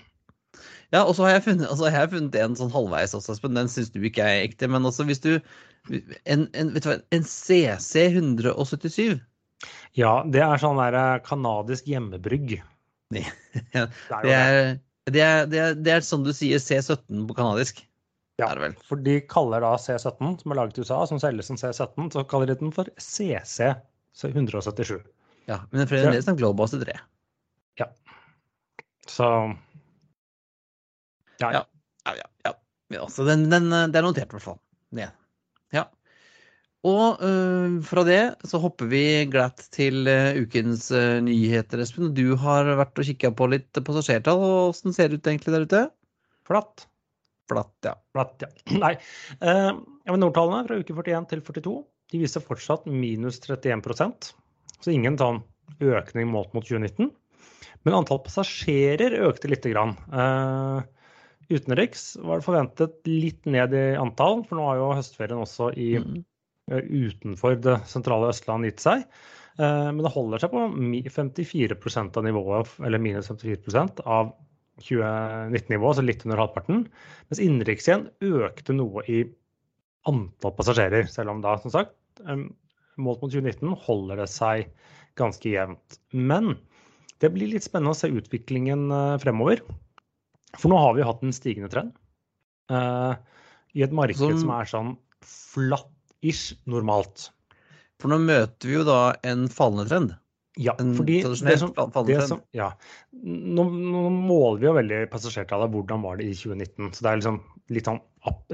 Ja, 0.91 1.05
og 1.05 1.15
så 1.15 1.23
har 1.25 1.37
jeg 1.37 1.45
funnet, 1.47 1.67
altså, 1.69 1.87
jeg 1.87 1.95
har 1.95 2.09
funnet 2.11 2.35
en 2.35 2.55
sånn 2.59 2.71
halvveis 2.73 3.13
også, 3.15 3.35
Espen. 3.37 3.55
Den 3.55 3.69
syns 3.71 3.91
du 3.93 4.01
ikke 4.03 4.25
er 4.27 4.45
ekte. 4.47 4.67
Men 4.71 4.87
altså, 4.87 5.05
hvis 5.07 5.23
du 5.23 5.33
En, 6.29 6.43
en, 6.53 6.73
vet 6.75 6.83
du 6.85 6.89
hva, 6.91 6.99
en 7.15 7.23
CC 7.25 8.03
177 8.11 9.15
ja, 9.97 10.11
det 10.29 10.41
er 10.45 10.61
sånn 10.61 10.79
der 10.79 10.95
eh, 10.97 11.21
kanadisk 11.25 11.87
hjemmebrygg. 11.89 12.59
Det- 13.11 13.25
er 13.75 13.89
det 14.23 14.33
er, 14.33 14.77
det, 15.11 15.21
er, 15.21 15.47
det, 15.49 15.59
er, 15.59 15.73
det 15.75 15.93
er 15.97 16.05
sånn 16.05 16.23
du 16.23 16.31
sier 16.35 16.61
C17 16.61 17.25
på 17.27 17.35
kanadisk. 17.35 17.81
Ja. 18.39 18.47
For 18.87 19.01
de 19.03 19.17
kaller 19.29 19.61
da 19.65 19.73
C17, 19.81 20.37
som 20.41 20.53
er 20.53 20.57
laget 20.61 20.79
i 20.79 20.85
USA, 20.85 21.01
som 21.09 21.19
selges 21.21 21.49
som 21.51 21.59
C17, 21.59 22.07
så 22.13 22.23
kaller 22.29 22.49
de 22.49 22.55
den 22.61 22.71
for 22.73 22.89
CC 23.01 23.73
177. 24.21 25.01
Ja, 25.49 25.59
men 25.73 25.89
fremdeles 25.89 26.29
en 26.29 26.39
Globus 26.39 26.73
3. 26.77 26.95
Ja. 27.81 27.89
Så 29.09 29.27
ja, 31.41 31.51
Ja. 31.61 31.63
Ja, 32.01 32.13
ja, 32.47 32.53
ja. 32.89 33.07
så 33.13 33.25
den, 33.27 33.43
den, 33.51 33.69
det 33.69 33.99
er 33.99 34.05
notert, 34.05 34.31
i 34.31 34.37
hvert 34.37 34.45
fall. 34.45 34.57
Ja. 34.97 35.11
Ja. 35.69 35.83
Og 36.87 37.21
øh, 37.21 37.75
fra 37.85 38.03
det 38.07 38.21
så 38.49 38.57
hopper 38.63 38.89
vi 38.89 39.03
glatt 39.29 39.67
til 39.75 40.09
uh, 40.09 40.33
ukens 40.41 40.87
uh, 40.89 41.19
nyheter, 41.21 41.83
Espen. 41.85 42.09
Du 42.17 42.33
har 42.41 42.65
vært 42.79 42.97
og 42.97 43.05
kikka 43.05 43.29
på 43.37 43.51
litt 43.53 43.69
passasjertall, 43.77 44.41
og 44.41 44.71
åssen 44.71 44.97
ser 44.97 45.11
det 45.11 45.21
ut 45.21 45.29
egentlig 45.29 45.53
der 45.53 45.67
ute? 45.69 45.83
flatt. 46.51 46.87
Flatt, 47.51 47.75
ja. 47.85 47.95
Flatt, 48.15 48.43
ja. 48.43 48.49
Nei. 48.83 48.95
Uh, 49.43 49.79
men 50.09 50.23
Nordtallene 50.23 50.67
fra 50.67 50.79
uke 50.81 50.95
41 50.97 51.29
til 51.31 51.45
42 51.47 51.79
de 52.11 52.19
viser 52.19 52.43
fortsatt 52.43 52.87
minus 52.91 53.39
31% 53.45 54.33
Så 54.83 54.91
ingen 54.91 55.15
sånn 55.19 55.39
økning 55.79 56.27
målt 56.27 56.51
mot 56.55 56.65
2019. 56.67 57.07
Men 57.87 57.95
antall 57.95 58.19
passasjerer 58.25 59.15
økte 59.29 59.47
lite 59.47 59.71
grann. 59.71 59.93
Eh, 60.11 60.81
utenriks 61.51 62.15
var 62.23 62.39
det 62.39 62.45
forventet 62.47 63.09
litt 63.09 63.45
ned 63.49 63.73
i 63.77 63.83
antall, 63.99 64.43
for 64.47 64.57
nå 64.59 64.67
har 64.69 64.79
jo 64.79 64.91
høstferien 64.97 65.41
også 65.43 65.71
i 65.75 65.89
Mm. 65.99 66.23
eh, 66.71 66.81
utenfor 66.81 67.59
det 67.61 67.77
sentrale 67.89 68.29
Østland 68.31 68.65
gitt 68.67 68.79
seg. 68.79 69.03
Eh, 69.59 69.91
Men 69.91 70.03
det 70.03 70.13
holder 70.13 70.39
seg 70.39 70.51
på 70.51 70.67
mi- 70.71 71.03
54 71.03 72.17
av 72.17 72.23
nivået, 72.23 72.69
eller 72.85 72.99
minus 72.99 73.27
54 73.27 74.01
av 74.05 74.33
2019-nivået, 74.81 75.91
altså 75.91 76.05
litt 76.05 76.25
under 76.25 76.37
halvparten. 76.41 76.87
Mens 77.29 77.41
innenriks 77.43 77.87
igjen 77.87 78.07
økte 78.21 78.73
noe 78.73 79.03
i 79.07 79.23
antall 80.09 80.55
passasjerer, 80.57 81.07
selv 81.11 81.29
om 81.35 81.41
da, 81.43 81.57
som 81.61 81.71
sagt, 81.71 81.93
målt 82.97 83.21
mot 83.21 83.31
2019 83.31 83.75
holder 83.85 84.23
det 84.23 84.29
seg 84.29 84.71
ganske 85.19 85.51
jevnt. 85.51 85.99
Men 86.13 86.55
det 87.19 87.31
blir 87.33 87.51
litt 87.51 87.63
spennende 87.67 87.93
å 87.93 87.99
se 87.99 88.09
utviklingen 88.09 88.87
eh, 88.91 89.17
fremover. 89.21 89.61
For 90.59 90.71
nå 90.71 90.79
har 90.79 90.95
vi 90.97 91.05
hatt 91.07 91.21
en 91.23 91.35
stigende 91.35 91.71
trend 91.71 91.93
uh, 92.73 93.13
i 93.77 93.85
et 93.85 93.93
marked 93.95 94.19
som, 94.19 94.33
som 94.41 94.55
er 94.55 94.71
sånn 94.71 94.95
flat-ish 95.27 96.57
normalt. 96.69 97.29
For 98.01 98.11
nå 98.11 98.17
møter 98.23 98.67
vi 98.67 98.79
jo 98.79 98.87
da 98.87 99.01
en 99.27 99.47
fallende 99.51 99.87
trend. 99.87 100.17
Ja, 100.59 100.73
fordi 100.75 101.21
det 101.23 101.37
som, 101.61 101.71
det 102.05 102.17
som, 102.27 102.41
ja. 102.51 102.73
Nå, 103.23 103.63
nå, 103.63 104.01
måler 104.11 104.59
vi 104.59 104.67
jo 104.67 104.73
veldig 104.75 104.97
passasjertallet. 105.13 105.71
Hvordan 105.71 106.03
var 106.03 106.19
det 106.19 106.27
i 106.27 106.33
2019? 106.35 106.89
Så 106.91 107.05
det 107.05 107.11
er 107.11 107.21
liksom 107.21 107.37
litt 107.71 107.87
sånn 107.87 108.01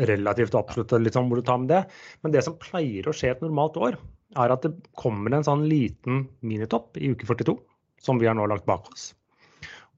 relativt 0.08 0.56
absolutt 0.56 0.94
litt 1.02 1.18
sånn 1.18 1.32
hvor 1.32 1.42
du 1.42 1.48
tar 1.48 1.58
med 1.64 1.72
det. 1.74 1.82
Men 2.22 2.36
det 2.36 2.44
som 2.46 2.60
pleier 2.62 3.10
å 3.10 3.16
skje 3.18 3.34
et 3.34 3.42
normalt 3.42 3.80
år, 3.82 3.98
er 4.38 4.54
at 4.54 4.68
det 4.68 4.76
kommer 5.00 5.34
en 5.34 5.48
sånn 5.48 5.66
liten 5.72 6.28
minitopp 6.46 7.00
i 7.02 7.10
uke 7.16 7.26
42, 7.26 7.58
som 8.04 8.22
vi 8.22 8.30
har 8.30 8.38
nå 8.38 8.46
lagt 8.52 8.68
bak 8.70 8.92
oss. 8.92 9.10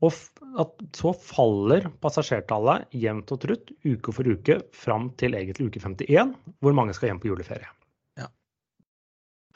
Og 0.06 0.16
at 0.64 0.78
så 0.96 1.12
faller 1.12 1.90
passasjertallet 2.04 2.96
jevnt 2.96 3.34
og 3.36 3.42
trutt 3.44 3.74
uke 3.84 4.14
for 4.16 4.28
uke 4.32 4.62
fram 4.76 5.10
til 5.20 5.36
egentlig 5.36 5.68
uke 5.68 5.82
51, 5.84 6.32
hvor 6.64 6.78
mange 6.78 6.96
skal 6.96 7.12
hjem 7.12 7.20
på 7.20 7.32
juleferie. 7.32 7.68
Ja. 8.20 8.30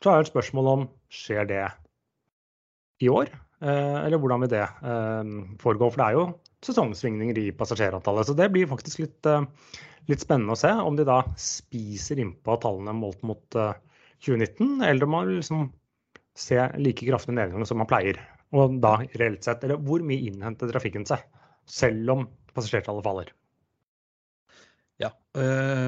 Så 0.04 0.12
er 0.12 0.20
det 0.20 0.28
et 0.28 0.34
spørsmål 0.34 0.70
om 0.74 0.86
skjer 1.14 1.48
det 1.48 1.64
i 3.04 3.10
år? 3.12 3.32
Eh, 3.64 3.98
eller 4.04 4.20
hvordan 4.20 4.44
vil 4.44 4.52
det 4.52 4.66
eh, 4.66 5.32
foregå? 5.64 5.88
For 5.94 6.02
det 6.02 6.10
er 6.10 6.18
jo 6.18 6.26
sesongsvingninger 6.68 7.40
i 7.40 7.48
passasjerantallet. 7.56 8.28
Så 8.28 8.36
det 8.36 8.50
blir 8.52 8.68
faktisk 8.72 9.06
litt, 9.06 9.30
eh, 9.30 9.48
litt 10.12 10.24
spennende 10.24 10.58
å 10.58 10.60
se 10.60 10.74
om 10.84 11.00
de 11.00 11.08
da 11.08 11.22
spiser 11.40 12.20
innpå 12.20 12.60
tallene 12.64 12.96
målt 12.98 13.24
mot 13.24 13.46
2019, 14.24 14.84
eller 14.84 15.08
om 15.08 15.16
man 15.16 15.32
liksom 15.32 15.66
se 16.36 16.60
like 16.80 17.06
kraftig 17.06 17.36
nedgang 17.38 17.64
som 17.68 17.80
man 17.80 17.88
pleier. 17.88 18.20
Og 18.54 18.78
da 18.84 18.98
reelt 19.18 19.46
sett, 19.46 19.64
eller 19.66 19.82
hvor 19.82 20.04
mye 20.06 20.30
innhenter 20.30 20.70
trafikken 20.70 21.08
seg, 21.10 21.24
selv 21.70 22.12
om 22.14 22.28
passasjertallet 22.54 23.06
faller. 23.06 23.32
Ja, 25.02 25.10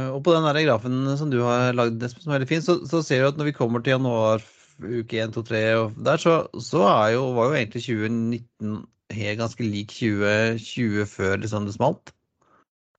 og 0.09 0.23
på 0.25 0.33
den 0.33 0.47
der 0.47 0.63
grafen 0.65 1.03
som 1.19 1.29
du 1.29 1.37
har 1.45 1.75
lagd, 1.77 2.01
som 2.09 2.31
er 2.31 2.39
veldig 2.39 2.49
fin, 2.49 2.63
så, 2.65 2.79
så 2.89 3.03
ser 3.05 3.21
du 3.21 3.27
at 3.29 3.37
når 3.37 3.51
vi 3.51 3.57
kommer 3.59 3.83
til 3.85 3.93
januar 3.95 4.41
uke 4.81 5.21
1, 5.21 5.35
2, 5.37 5.43
3 5.47 5.61
og 5.79 5.99
der, 6.07 6.19
så, 6.19 6.35
så 6.59 6.81
jo, 7.13 7.29
var 7.37 7.51
jo 7.51 7.59
egentlig 7.59 7.85
2019 7.85 8.81
helt 9.15 9.39
ganske 9.39 9.67
lik 9.67 9.93
2020 9.93 11.05
før 11.11 11.37
liksom 11.43 11.67
det 11.69 11.75
smalt. 11.77 12.11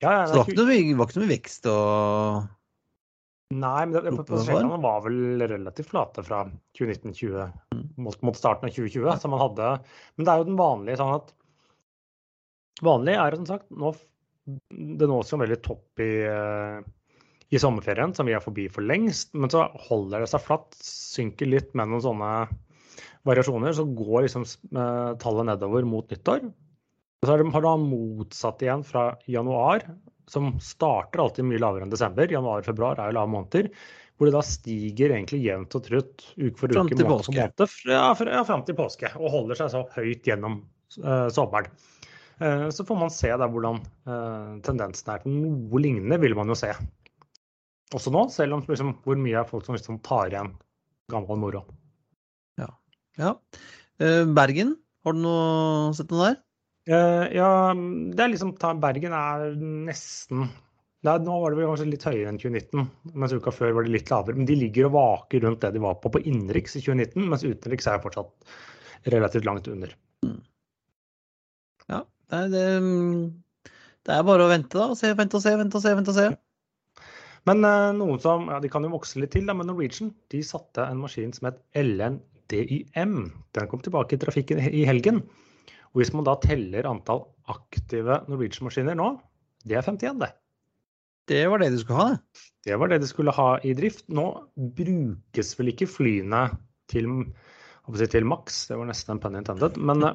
Ja, 0.02 0.12
ja, 0.12 0.26
så 0.28 0.32
det 0.32 0.38
var 0.38 0.52
ikke, 0.52 0.60
noe, 0.62 0.98
var 1.00 1.10
ikke 1.10 1.22
noe 1.22 1.32
vekst 1.32 1.68
og 1.72 2.46
Nei, 3.54 3.86
men 3.86 3.94
det, 3.94 4.10
var 4.82 5.04
vel 5.04 5.42
relativt 5.46 5.92
flate 5.92 6.24
fra 6.26 6.40
2019-20 6.78 7.36
mm. 7.76 7.84
mot, 8.02 8.18
mot, 8.26 8.36
starten 8.36 8.66
av 8.66 8.74
2020. 8.74 9.06
som 9.22 9.32
man 9.32 9.42
hadde, 9.44 9.68
men 10.16 10.26
det 10.26 10.32
er 10.32 10.42
jo 10.42 10.48
den 10.48 10.60
vanlige 10.60 11.00
sånn 11.02 11.16
at 11.20 11.32
Vanlig 12.84 13.14
er 13.16 13.32
det 13.32 13.38
som 13.38 13.46
sagt 13.48 13.70
nå, 13.72 13.94
Det 14.68 15.06
nås 15.08 15.30
jo 15.32 15.38
veldig 15.40 15.56
topp 15.64 16.02
i 16.04 16.10
uh, 16.28 16.82
i 17.54 17.58
sommerferien, 17.62 18.14
som 18.14 18.26
vi 18.26 18.34
er 18.34 18.42
forbi 18.42 18.66
for 18.72 18.86
lengst. 18.86 19.32
Men 19.38 19.52
så 19.52 19.66
holder 19.88 20.24
det 20.24 20.30
seg 20.32 20.42
flatt, 20.42 20.74
synker 20.82 21.50
litt 21.50 21.74
med 21.78 21.92
noen 21.92 22.04
sånne 22.04 22.30
variasjoner. 23.26 23.74
Så 23.76 23.86
går 23.96 24.26
liksom 24.26 24.46
eh, 24.46 25.12
tallet 25.22 25.50
nedover 25.50 25.86
mot 25.86 26.10
nyttår. 26.10 26.48
Og 26.50 27.28
så 27.28 27.36
har 27.36 27.42
det 27.42 27.76
motsatt 27.86 28.64
igjen 28.64 28.82
fra 28.86 29.08
januar, 29.30 29.86
som 30.30 30.56
starter 30.62 31.22
alltid 31.22 31.46
mye 31.46 31.60
lavere 31.62 31.86
enn 31.86 31.92
desember. 31.92 32.30
Januar 32.30 32.62
og 32.62 32.68
februar 32.68 33.00
er 33.00 33.10
jo 33.10 33.18
lave 33.18 33.32
måneder. 33.32 33.70
Hvor 34.16 34.28
det 34.28 34.32
da 34.32 34.42
stiger 34.48 35.12
egentlig 35.12 35.42
jevnt 35.44 35.74
og 35.76 35.84
trutt 35.84 36.24
uke 36.38 36.56
for 36.56 36.72
uke, 36.72 36.78
måned 36.80 37.02
for 37.04 37.34
måned, 37.36 37.64
ja, 37.84 38.04
ja, 38.16 38.44
fram 38.48 38.64
til 38.64 38.78
påske. 38.78 39.10
Og 39.20 39.32
holder 39.34 39.58
seg 39.60 39.74
så 39.74 39.82
høyt 39.92 40.24
gjennom 40.26 40.62
uh, 41.02 41.26
sommeren. 41.34 41.68
Uh, 42.40 42.68
så 42.72 42.84
får 42.88 43.00
man 43.00 43.12
se 43.12 43.28
da 43.28 43.48
hvordan 43.52 43.82
uh, 44.08 44.56
tendensen 44.64 45.12
er 45.12 45.20
til 45.22 45.36
noe 45.36 45.82
lignende, 45.84 46.18
vil 46.22 46.36
man 46.38 46.48
jo 46.52 46.56
se 46.58 46.72
også 47.94 48.10
nå, 48.10 48.24
selv 48.34 48.56
om 48.56 48.64
liksom, 48.66 48.96
hvor 49.04 49.20
mye 49.20 49.36
er 49.38 49.46
folk 49.46 49.68
som 49.68 49.76
liksom 49.76 50.00
tar 50.04 50.32
igjen 50.32 50.48
gammel 51.12 51.38
moro. 51.38 51.60
Ja. 52.58 52.66
ja. 53.20 53.36
Bergen, 54.34 54.74
har 55.06 55.14
du 55.14 55.20
noe, 55.22 55.94
sett 55.94 56.10
noe 56.10 56.32
der? 56.32 56.40
Uh, 56.86 57.26
ja, 57.34 57.48
det 57.74 58.22
er 58.22 58.30
liksom 58.30 58.52
Bergen 58.78 59.14
er 59.16 59.56
nesten 59.58 60.44
er, 61.06 61.18
Nå 61.22 61.38
var 61.42 61.50
det 61.50 61.58
vel 61.58 61.68
kanskje 61.70 61.88
litt 61.88 62.04
høyere 62.06 62.30
enn 62.30 62.38
2019, 62.38 62.86
mens 63.18 63.34
uka 63.34 63.52
før 63.54 63.74
var 63.76 63.86
det 63.86 63.94
litt 63.94 64.10
lavere. 64.10 64.38
Men 64.38 64.48
de 64.48 64.56
ligger 64.58 64.88
og 64.88 64.96
vaker 64.96 65.44
rundt 65.44 65.62
det 65.62 65.72
de 65.76 65.82
var 65.82 65.98
på 66.02 66.10
på 66.14 66.22
innenriks 66.22 66.78
i 66.78 66.82
2019, 66.82 67.28
mens 67.30 67.46
utenriks 67.46 67.86
er 67.90 68.02
fortsatt 68.02 68.56
relativt 69.14 69.46
langt 69.46 69.68
under. 69.70 69.92
Mm. 70.26 70.40
Ja, 71.92 72.00
det 72.32 72.42
det, 72.54 72.64
det 74.06 74.16
er, 74.16 74.26
bare 74.26 74.46
å 74.46 74.50
vente, 74.50 74.74
da. 74.78 74.88
Og 74.90 74.98
se, 74.98 75.12
vente 75.18 75.38
og 75.38 75.44
se, 75.44 75.54
vente 75.58 75.78
og 75.78 75.84
se. 75.84 75.94
vente 76.00 76.14
og 76.14 76.18
se. 76.18 76.28
Men 77.46 77.62
uh, 77.62 77.94
noen 77.94 78.22
som 78.22 78.48
ja, 78.50 78.58
de 78.62 78.70
kan 78.70 78.86
jo 78.86 78.94
vokse 78.96 79.22
litt 79.22 79.34
til, 79.36 79.46
da, 79.46 79.54
men 79.54 79.70
Norwegian 79.70 80.10
de 80.34 80.42
satte 80.46 80.86
en 80.90 81.02
maskin 81.04 81.34
som 81.34 81.52
het 81.52 81.62
LNDYM. 81.78 83.18
Den 83.54 83.70
kom 83.70 83.82
tilbake 83.84 84.18
i 84.18 84.22
trafikken 84.22 84.62
i 84.66 84.86
helgen. 84.88 85.22
Og 85.96 86.02
hvis 86.02 86.12
man 86.12 86.26
da 86.28 86.34
teller 86.42 86.84
antall 86.90 87.24
aktive 87.48 88.20
Norwegian-maskiner 88.28 88.98
nå, 88.98 89.14
det 89.64 89.78
er 89.78 89.86
51, 89.86 90.20
det. 90.20 90.34
Det 91.26 91.40
var 91.50 91.58
det 91.58 91.72
de 91.72 91.80
skulle 91.80 92.02
ha, 92.02 92.10
det? 92.12 92.42
Det 92.68 92.76
var 92.78 92.92
det 92.92 93.00
de 93.00 93.08
skulle 93.08 93.34
ha 93.34 93.48
i 93.64 93.72
drift. 93.78 94.04
Nå 94.12 94.26
brukes 94.76 95.54
vel 95.58 95.72
ikke 95.72 95.88
flyene 95.88 96.42
til, 96.92 97.08
til 98.12 98.28
maks, 98.28 98.66
det 98.68 98.76
var 98.78 98.90
nesten 98.92 99.16
en 99.16 99.22
pun 99.24 99.40
intended. 99.40 99.80
Men 99.80 100.04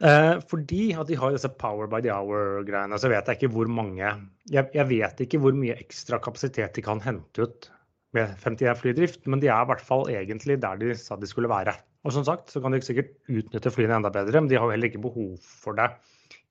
Eh, 0.00 0.38
fordi 0.48 0.94
at 0.96 1.10
de 1.10 1.16
har 1.20 1.34
disse 1.34 1.48
Power 1.60 1.88
by 1.90 2.00
the 2.00 2.12
Hour-greiene, 2.14 2.96
så 2.96 3.10
vet 3.12 3.26
jeg 3.28 3.36
ikke 3.36 3.52
hvor 3.52 3.68
mange 3.68 4.00
jeg, 4.00 4.64
jeg, 4.72 4.86
vet 4.88 5.20
ikke 5.20 5.40
hvor 5.42 5.52
mye 5.52 5.76
ekstra 5.76 6.16
kapasitet 6.24 6.72
de 6.78 6.84
kan 6.84 7.02
hente 7.04 7.44
ut 7.44 7.68
med 8.16 8.32
51 8.42 8.80
flydrift, 8.80 9.26
men 9.30 9.42
de 9.42 9.50
er 9.50 9.62
i 9.62 9.68
hvert 9.70 9.84
fall 9.84 10.08
egentlig 10.10 10.58
der 10.62 10.80
de 10.80 10.94
sa 10.98 11.18
de 11.18 11.28
skulle 11.30 11.50
være. 11.50 11.76
Og 12.04 12.14
som 12.16 12.24
sagt 12.26 12.50
så 12.50 12.62
kan 12.62 12.74
de 12.74 12.80
sikkert 12.82 13.12
utnytte 13.28 13.72
flyene 13.74 13.98
enda 13.98 14.10
bedre, 14.14 14.40
men 14.40 14.48
de 14.50 14.58
har 14.58 14.66
jo 14.66 14.74
heller 14.74 14.90
ikke 14.90 15.04
behov 15.04 15.36
for 15.42 15.78
det 15.78 15.90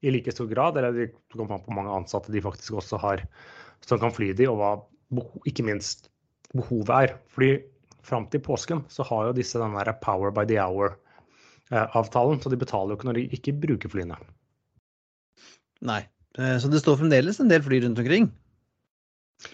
i 0.05 0.13
like 0.13 0.31
stor 0.31 0.47
grad. 0.51 0.77
Eller 0.79 0.95
de 0.95 1.09
kan 1.33 1.49
få 1.49 1.59
på 1.65 1.75
mange 1.75 1.95
ansatte 1.95 2.31
de 2.31 2.43
faktisk 2.45 2.79
også 2.79 3.01
har 3.01 3.25
som 3.85 3.99
kan 3.99 4.13
fly 4.13 4.31
de, 4.35 4.47
og 4.51 4.59
hva 4.59 4.71
ikke 5.49 5.65
minst 5.67 6.11
behovet 6.53 6.95
er. 6.95 7.17
Fordi 7.33 7.57
fram 8.05 8.29
til 8.31 8.43
påsken 8.45 8.85
så 8.91 9.03
har 9.09 9.29
jo 9.29 9.37
disse 9.37 9.59
den 9.59 9.75
der 9.75 9.95
Power 10.03 10.31
by 10.35 10.47
the 10.47 10.61
Hour 10.61 10.95
Eh, 11.69 12.39
så 12.41 12.49
de 12.49 12.57
betaler 12.57 12.93
jo 12.93 12.97
ikke 12.97 13.09
når 13.09 13.17
de 13.19 13.25
ikke 13.37 13.55
bruker 13.61 13.91
flyene. 13.93 14.17
Nei, 15.85 16.01
eh, 16.37 16.57
så 16.59 16.69
det 16.71 16.81
står 16.81 16.99
fremdeles 16.99 17.39
en 17.39 17.51
del 17.51 17.63
fly 17.63 17.81
rundt 17.83 18.01
omkring? 18.01 18.31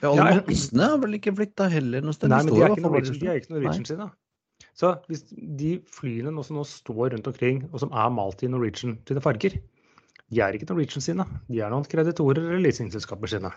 Ja, 0.02 0.12
ja, 0.18 0.28
voksne 0.42 0.88
har 0.90 1.02
vel 1.04 1.18
ikke 1.20 1.36
flytta 1.38 1.68
heller 1.70 2.06
noe 2.06 2.16
sted? 2.16 2.32
Nei, 2.32 2.42
men 2.46 2.56
de 2.56 2.64
er 2.64 2.74
ikke 2.74 2.86
Norwegian, 2.88 3.20
de 3.22 3.30
er 3.30 3.42
ikke 3.42 3.54
Norwegian 3.54 3.86
sine. 3.88 4.08
Så 4.76 4.92
hvis 5.10 5.24
de 5.30 5.76
flyene 5.94 6.34
nå 6.34 6.44
som 6.44 6.58
nå 6.60 6.66
står 6.68 7.14
rundt 7.14 7.30
omkring, 7.30 7.64
og 7.72 7.84
som 7.84 7.94
er 7.94 8.12
malt 8.14 8.44
i 8.44 8.50
Norwegian 8.52 8.98
sine 9.08 9.24
farger, 9.24 9.60
de 10.34 10.42
er 10.42 10.58
ikke 10.58 10.68
Norwegian 10.72 11.06
sine. 11.06 11.28
De 11.52 11.62
er 11.62 11.72
noen 11.72 11.86
kreditorer 11.90 12.42
eller 12.42 12.64
leasingselskaper 12.66 13.32
sine. 13.32 13.52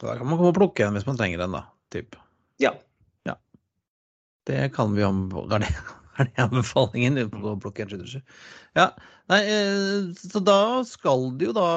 Da 0.00 0.16
kan 0.16 0.28
man 0.28 0.36
komme 0.36 0.52
og 0.52 0.58
plukke 0.58 0.86
en 0.86 0.96
hvis 0.96 1.08
man 1.08 1.18
trenger 1.20 1.44
en, 1.44 1.56
da. 1.56 1.64
Typ. 1.92 2.16
Ja. 2.62 2.74
ja. 3.28 3.34
Det 4.48 4.68
kan 4.76 4.94
vi 4.96 5.04
om 5.06 5.26
er 6.20 6.28
det 6.28 6.44
anbefalingen 6.44 7.18
på 7.32 7.56
Block 7.56 7.80
177. 7.80 8.20
Ja, 8.76 8.90
nei, 9.32 9.40
eh, 9.48 10.10
så 10.20 10.42
da 10.44 10.84
skal 10.86 11.30
det 11.40 11.50
jo 11.50 11.56
da 11.56 11.68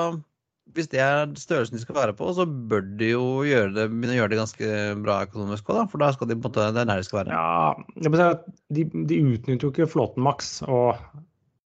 hvis 0.73 0.89
det 0.89 1.01
er 1.03 1.27
størrelsen 1.37 1.75
de 1.77 1.81
skal 1.83 1.97
være 1.97 2.15
på, 2.17 2.29
så 2.33 2.45
bør 2.47 2.85
de 2.97 3.11
jo 3.11 3.25
gjøre 3.45 3.73
det, 3.75 3.87
begynne 3.91 4.15
å 4.15 4.19
gjøre 4.21 4.31
det 4.31 4.39
ganske 4.39 4.69
bra 5.03 5.19
økonomisk 5.27 5.71
òg, 5.73 5.81
For 5.91 6.01
da 6.01 6.09
skal 6.15 6.29
de 6.29 6.37
på 6.37 6.47
en 6.47 6.49
måte, 6.49 6.67
det 6.73 6.81
er 6.81 6.89
der 6.89 7.01
de 7.01 7.07
skal 7.07 7.19
være. 7.19 7.35
Ja, 7.35 8.05
de, 8.73 8.85
de 9.11 9.19
utnytter 9.21 9.67
jo 9.67 9.73
ikke 9.73 9.89
flåten 9.91 10.25
maks 10.25 10.55
og 10.65 11.01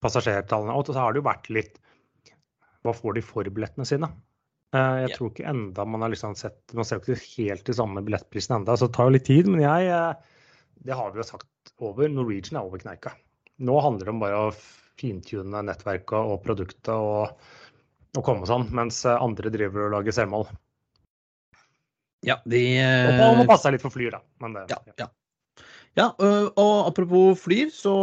passasjertallene. 0.04 0.76
Og 0.76 0.90
så 0.90 0.98
har 0.98 1.14
det 1.14 1.22
jo 1.22 1.28
vært 1.30 1.52
litt 1.54 1.78
Hva 2.86 2.94
får 2.96 3.18
de 3.18 3.24
for 3.26 3.48
billettene 3.54 3.88
sine? 3.88 4.10
Eh, 4.76 4.96
jeg 5.06 5.14
tror 5.16 5.32
ikke 5.32 5.48
enda 5.48 5.86
man 5.88 6.04
har 6.04 6.12
liksom 6.12 6.34
sett 6.36 6.76
Man 6.76 6.86
ser 6.88 7.00
jo 7.00 7.16
ikke 7.16 7.38
helt 7.38 7.64
de 7.70 7.76
samme 7.78 8.04
billettprisene 8.04 8.60
enda, 8.62 8.76
så 8.76 8.90
det 8.90 8.98
tar 8.98 9.08
jo 9.08 9.16
litt 9.16 9.30
tid. 9.30 9.48
Men 9.52 9.64
jeg 9.64 9.94
eh, 9.94 10.34
det 10.88 10.98
har 10.98 11.14
vi 11.14 11.22
jo 11.22 11.28
sagt 11.28 11.72
over. 11.84 12.10
Norwegian 12.12 12.60
er 12.60 12.68
over 12.68 12.82
kneika. 12.82 13.16
Nå 13.64 13.80
handler 13.82 14.08
det 14.10 14.14
om 14.14 14.22
bare 14.22 14.42
å 14.48 14.52
fintune 14.98 15.64
nettverket 15.66 16.18
og 16.18 16.42
produktet 16.46 16.94
og, 16.94 17.34
og 18.18 18.26
komme 18.26 18.48
sånn, 18.50 18.68
mens 18.76 19.04
andre 19.10 19.52
driver 19.54 19.88
og 19.88 19.94
lager 19.98 20.16
selvmål. 20.16 20.48
Ja, 22.26 22.40
de 22.50 22.62
Og 22.82 23.38
må 23.38 23.46
passe 23.48 23.68
seg 23.68 23.76
litt 23.76 23.84
for 23.86 23.94
Flyr, 23.94 24.18
da. 24.18 24.22
Det, 24.42 24.64
ja, 24.74 24.78
ja. 25.04 25.08
ja, 26.00 26.08
og 26.18 26.90
apropos 26.90 27.38
Flyr, 27.44 27.70
så 27.74 27.94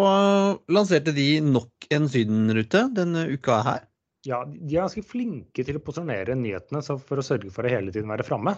lanserte 0.70 1.12
de 1.16 1.40
nok 1.44 1.88
en 1.94 2.06
Syden-rute 2.10 2.86
denne 2.94 3.26
uka 3.34 3.58
her. 3.66 3.88
Ja, 4.24 4.38
de 4.48 4.78
er 4.78 4.86
ganske 4.86 5.02
flinke 5.04 5.66
til 5.66 5.76
å 5.76 5.82
posisjonere 5.84 6.36
nyhetene 6.38 6.80
for 6.86 7.20
å 7.20 7.24
sørge 7.26 7.50
for 7.52 7.66
å 7.66 7.72
hele 7.74 7.92
tiden 7.92 8.08
være 8.08 8.24
framme. 8.24 8.54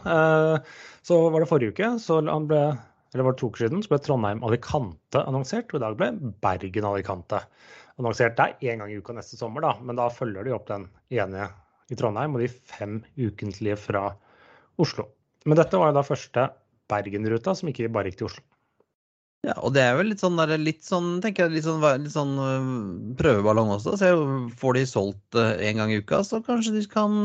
Så 1.02 1.18
var 1.32 1.42
det 1.42 1.48
forrige 1.50 1.74
uke, 1.74 1.96
så 2.04 2.20
han 2.28 2.46
ble 2.50 2.62
eller 3.14 3.24
var 3.24 3.32
det 3.32 3.40
to 3.40 3.48
uker 3.48 3.64
siden, 3.64 3.80
så 3.80 3.94
ble 3.94 3.98
Trondheim 4.04 4.42
Alicante 4.44 5.22
annonsert, 5.24 5.70
og 5.72 5.78
i 5.78 5.84
dag 5.86 5.94
ble 5.96 6.10
Bergen 6.44 6.88
Alicante 6.88 7.38
annonsert 8.00 8.36
det 8.38 8.70
én 8.70 8.82
gang 8.82 8.92
i 8.92 8.98
uka 9.00 9.14
neste 9.16 9.38
sommer, 9.38 9.64
da. 9.64 9.76
Men 9.82 9.98
da 9.98 10.08
følger 10.12 10.46
de 10.46 10.54
opp 10.56 10.68
den 10.70 10.88
ene 11.14 11.48
i 11.90 11.98
Trondheim 11.98 12.34
og 12.36 12.42
de 12.42 12.50
fem 12.50 12.98
ukentlige 13.16 13.78
fra 13.80 14.08
Oslo. 14.82 15.08
Men 15.46 15.58
dette 15.60 15.78
var 15.78 15.92
jo 15.92 15.98
da 15.98 16.04
første 16.06 16.50
Bergen-ruta 16.90 17.54
som 17.56 17.70
ikke 17.70 17.90
bare 17.92 18.10
gikk 18.10 18.20
til 18.20 18.30
Oslo. 18.30 18.44
Ja, 19.46 19.54
og 19.62 19.76
det 19.76 19.82
er 19.84 19.94
jo 19.94 20.06
litt 20.08 20.22
sånn, 20.22 20.38
der, 20.40 20.56
litt 20.58 20.82
sånn 20.82 21.20
tenker 21.22 21.46
jeg, 21.46 21.58
litt 21.58 21.66
sånn, 21.66 21.84
litt 22.02 22.14
sånn 22.14 22.32
øh, 22.42 22.70
prøveballong 23.20 23.76
også. 23.76 23.94
Så 24.00 24.10
får 24.58 24.78
de 24.78 24.86
solgt 24.90 25.38
én 25.38 25.78
gang 25.78 25.92
i 25.94 26.00
uka, 26.02 26.22
så 26.26 26.40
kanskje 26.42 26.74
de 26.74 26.82
kan 26.90 27.20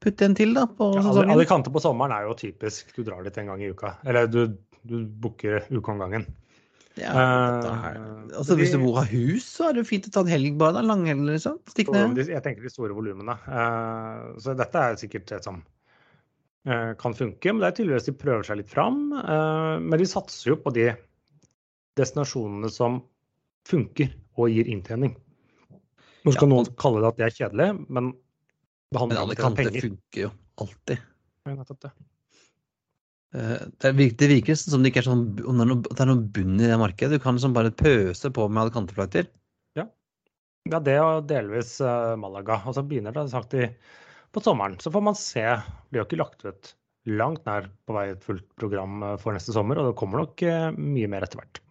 putte 0.00 0.26
en 0.26 0.36
til 0.36 0.52
da 0.56 0.66
på 0.68 0.90
ja, 0.98 1.04
sesongen. 1.06 1.32
Alicante 1.36 1.72
på 1.72 1.80
sommeren 1.80 2.12
er 2.16 2.28
jo 2.28 2.36
typisk. 2.36 2.92
Du 2.96 3.06
drar 3.06 3.24
dit 3.24 3.40
en 3.40 3.48
gang 3.52 3.64
i 3.64 3.70
uka. 3.72 3.94
Eller 4.04 4.28
du, 4.28 4.42
du 4.84 5.00
booker 5.22 5.64
gangen. 5.70 6.28
Ja, 6.98 7.12
altså, 8.34 8.56
hvis 8.58 8.72
du 8.74 8.80
bor 8.82 8.98
av 9.00 9.10
hus, 9.12 9.44
så 9.46 9.68
er 9.68 9.76
det 9.76 9.84
jo 9.84 9.88
fint 9.92 10.08
å 10.08 10.12
ta 10.14 10.24
en 10.24 10.32
helg 10.32 10.56
bare. 10.58 10.74
da, 10.80 10.82
Langhelg, 10.84 11.22
liksom. 11.28 11.60
Stikk 11.70 11.92
ned. 11.94 12.18
Jeg 12.18 12.42
tenker 12.44 12.66
de 12.66 12.72
store 12.72 12.96
volumene. 12.96 13.36
Så 14.42 14.56
dette 14.58 14.82
er 14.82 14.98
sikkert 15.00 15.30
et 15.36 15.46
som 15.46 15.62
kan 16.64 17.14
funke. 17.16 17.54
Men 17.54 17.62
det 17.62 17.70
er 17.70 17.76
tydeligvis 17.78 18.10
de 18.10 18.16
prøver 18.20 18.44
seg 18.48 18.60
litt 18.60 18.72
fram. 18.72 18.98
Men 19.14 19.96
de 20.02 20.08
satser 20.10 20.52
jo 20.52 20.58
på 20.60 20.74
de 20.76 20.90
destinasjonene 22.00 22.70
som 22.74 23.00
funker 23.70 24.10
og 24.40 24.50
gir 24.52 24.68
inntjening. 24.72 25.14
Nå 26.26 26.34
skal 26.34 26.48
ja, 26.48 26.52
noen 26.52 26.74
kalle 26.80 27.00
det 27.00 27.10
at 27.14 27.18
det 27.20 27.26
er 27.28 27.36
kjedelig, 27.38 27.68
men 27.88 28.12
det 28.90 29.00
handler 29.00 29.22
om 29.46 29.56
penger. 29.56 29.72
Men 29.78 29.84
funker 29.86 30.26
jo 30.26 30.30
alltid. 30.60 31.06
Ja, 31.46 31.54
nettopp 31.54 31.84
det. 31.86 31.92
Virker, 33.30 34.16
det 34.18 34.28
virker 34.32 34.56
som 34.58 34.82
det 34.82 34.90
ikke 34.90 35.04
er 35.04 35.06
sånn, 35.06 35.20
om 35.46 35.60
det 35.60 35.62
er, 35.62 35.70
noe, 35.70 35.82
det 35.86 36.02
er 36.02 36.08
noe 36.10 36.24
bunn 36.34 36.56
i 36.58 36.66
det 36.66 36.78
markedet. 36.80 37.20
Du 37.20 37.22
kan 37.22 37.36
liksom 37.38 37.54
bare 37.54 37.70
pøse 37.70 38.30
på 38.34 38.48
med 38.50 38.64
Alicante-fløyter. 38.64 39.28
Ja. 39.78 39.86
ja, 40.66 40.80
det 40.82 40.96
og 41.04 41.28
delvis 41.30 41.76
uh, 41.78 42.16
Malaga. 42.18 42.58
Og 42.66 42.74
så 42.74 42.82
begynner 42.82 43.14
det 43.14 43.28
sagt 43.30 43.54
på 44.34 44.42
sommeren. 44.42 44.80
Så 44.82 44.90
får 44.90 45.06
man 45.06 45.18
se. 45.18 45.46
Det 45.46 45.94
blir 45.94 46.02
jo 46.02 46.08
ikke 46.08 46.22
lagt 46.24 46.46
ut 46.46 46.74
langt 47.08 47.46
nær 47.46 47.70
på 47.86 47.94
vei 47.96 48.10
et 48.10 48.26
fullt 48.26 48.44
program 48.60 49.00
eh, 49.06 49.16
for 49.22 49.32
neste 49.32 49.54
sommer, 49.56 49.78
og 49.80 49.88
det 49.88 49.98
kommer 49.98 50.20
nok 50.20 50.42
mye 50.76 51.08
mer 51.08 51.24
etter 51.24 51.40
hvert. 51.40 51.62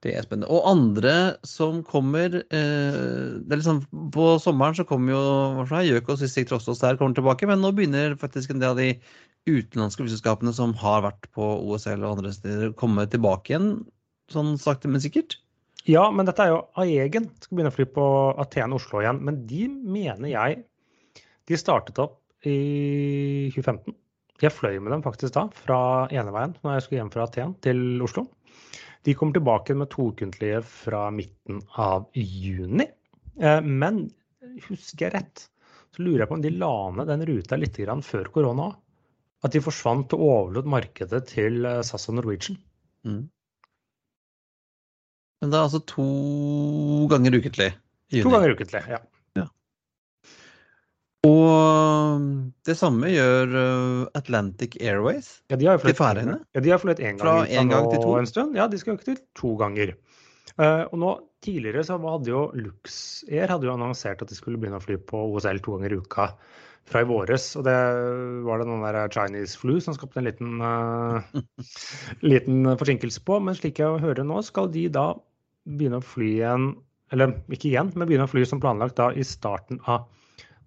Det 0.00 0.14
er 0.16 0.24
spennende. 0.24 0.48
Og 0.48 0.64
andre 0.64 1.14
som 1.44 1.82
kommer 1.84 2.38
eh, 2.40 3.00
det 3.36 3.52
er 3.52 3.60
liksom, 3.60 3.82
På 4.14 4.32
sommeren 4.40 4.78
så 4.78 4.86
kommer 4.88 5.12
jo 5.12 5.66
Gjøkås, 5.68 6.16
og 6.16 6.22
Sissik 6.22 6.48
Trostås 6.48 6.80
der 6.80 6.96
kommer 6.96 7.18
tilbake, 7.18 7.48
men 7.50 7.60
nå 7.60 7.74
begynner 7.76 8.16
faktisk 8.20 8.54
en 8.54 8.62
del 8.62 8.72
av 8.72 8.80
de 8.80 8.94
utenlandske 9.48 10.04
flyselskapene 10.04 10.52
som 10.56 10.72
har 10.80 11.04
vært 11.04 11.28
på 11.36 11.44
OSL 11.68 12.04
og 12.04 12.18
andre 12.18 12.32
steder, 12.32 12.72
komme 12.80 13.06
tilbake 13.12 13.52
igjen, 13.52 13.70
sånn 14.32 14.56
sakte, 14.60 14.88
men 14.88 15.02
sikkert? 15.04 15.38
Ja, 15.88 16.10
men 16.12 16.28
dette 16.28 16.44
er 16.44 16.52
jo 16.52 16.64
Aegen 16.80 17.30
skal 17.40 17.56
begynne 17.56 17.72
å 17.72 17.76
fly 17.76 17.86
på 17.88 18.06
Aten 18.40 18.76
Oslo 18.76 19.00
igjen. 19.00 19.22
Men 19.24 19.44
de 19.48 19.64
mener 19.68 20.28
jeg 20.28 20.60
De 21.48 21.58
startet 21.58 21.98
opp 21.98 22.20
i 22.46 23.48
2015. 23.54 23.96
Jeg 24.40 24.54
fløy 24.54 24.78
med 24.80 24.92
dem 24.94 25.02
faktisk 25.04 25.34
da, 25.34 25.48
fra 25.52 26.06
eneveien 26.08 26.54
når 26.62 26.76
jeg 26.76 26.84
skulle 26.84 27.00
hjem 27.00 27.10
fra 27.12 27.26
Aten 27.26 27.56
til 27.64 27.80
Oslo. 28.04 28.28
De 29.06 29.14
kommer 29.16 29.36
tilbake 29.36 29.74
med 29.74 29.90
toukentlige 29.92 30.60
fra 30.66 31.06
midten 31.14 31.62
av 31.80 32.08
juni. 32.14 32.86
Eh, 33.40 33.60
men 33.64 34.02
husker 34.66 35.06
jeg 35.06 35.14
rett, 35.14 35.44
så 35.96 36.04
lurer 36.04 36.24
jeg 36.24 36.30
på 36.30 36.36
om 36.36 36.44
de 36.44 36.52
la 36.52 36.74
ned 36.96 37.08
den 37.08 37.26
ruta 37.28 37.56
litt 37.56 37.80
før 38.06 38.32
korona. 38.34 38.70
At 39.40 39.52
de 39.56 39.62
forsvant 39.64 40.12
og 40.12 40.20
overlot 40.20 40.68
markedet 40.68 41.22
til 41.32 41.64
eh, 41.64 41.80
SAS 41.86 42.10
og 42.12 42.18
Norwegian. 42.18 42.58
Mm. 43.08 43.22
Men 45.40 45.52
det 45.52 45.56
er 45.56 45.64
altså 45.64 45.80
to 45.88 47.06
ganger 47.08 47.38
ukentlig? 47.40 47.70
To 48.12 48.28
ganger 48.28 48.52
ukentlig, 48.52 48.82
ja. 48.90 49.00
Og 51.28 52.22
det 52.64 52.76
samme 52.80 53.10
gjør 53.12 53.50
eh, 53.60 54.04
Atlantic 54.16 54.78
Airways 54.80 55.28
ja, 55.52 55.58
de 55.60 55.66
har 55.68 55.82
til 55.82 55.96
Færøyene? 55.96 56.38
Ja, 56.56 56.62
de 56.64 56.72
har 56.72 56.80
fløyet 56.80 57.02
én 57.02 57.18
gang, 57.18 57.20
Fra 57.20 57.34
en 57.44 57.72
gang 57.72 57.90
til 57.92 58.00
to? 58.00 58.14
en 58.16 58.28
stund. 58.30 58.56
Ja, 58.56 58.68
de 58.72 58.80
skal 58.80 58.96
øke 58.96 59.04
til 59.10 59.18
to 59.36 59.52
ganger. 59.60 59.92
Uh, 60.56 60.86
og 60.90 60.96
nå 61.00 61.10
Tidligere 61.40 61.80
så 61.88 61.96
hadde 61.96 62.28
jo 62.28 62.40
Luxair 62.52 63.48
hadde 63.48 63.64
jo 63.64 63.72
annonsert 63.72 64.20
at 64.20 64.28
de 64.28 64.36
skulle 64.36 64.58
begynne 64.60 64.76
å 64.76 64.84
fly 64.84 64.98
på 65.08 65.22
OSL 65.32 65.62
to 65.64 65.72
ganger 65.72 65.94
i 65.94 66.00
uka 66.02 66.26
fra 66.84 67.00
i 67.00 67.08
våres. 67.08 67.46
Og 67.56 67.64
det 67.64 67.76
var 68.44 68.60
det 68.60 68.66
noen 68.68 68.84
der 68.84 69.08
Chinese 69.14 69.56
flu 69.56 69.78
som 69.80 69.96
skapte 69.96 70.20
en 70.20 70.28
liten, 70.28 70.60
uh, 70.60 71.24
liten 72.32 72.68
forsinkelse 72.76 73.24
på. 73.24 73.40
Men 73.40 73.56
slik 73.56 73.80
jeg 73.80 74.02
hører 74.04 74.26
nå, 74.28 74.42
skal 74.44 74.68
de 74.74 74.84
da 74.92 75.06
begynne 75.64 76.02
å 76.02 76.04
fly 76.04 76.28
igjen, 76.34 76.70
eller 77.14 77.32
ikke 77.48 77.70
igjen, 77.72 77.92
men 77.94 78.08
begynne 78.10 78.28
å 78.28 78.32
fly 78.32 78.44
som 78.48 78.60
planlagt 78.60 79.00
da 79.00 79.08
i 79.16 79.24
starten 79.24 79.80
av 79.88 80.04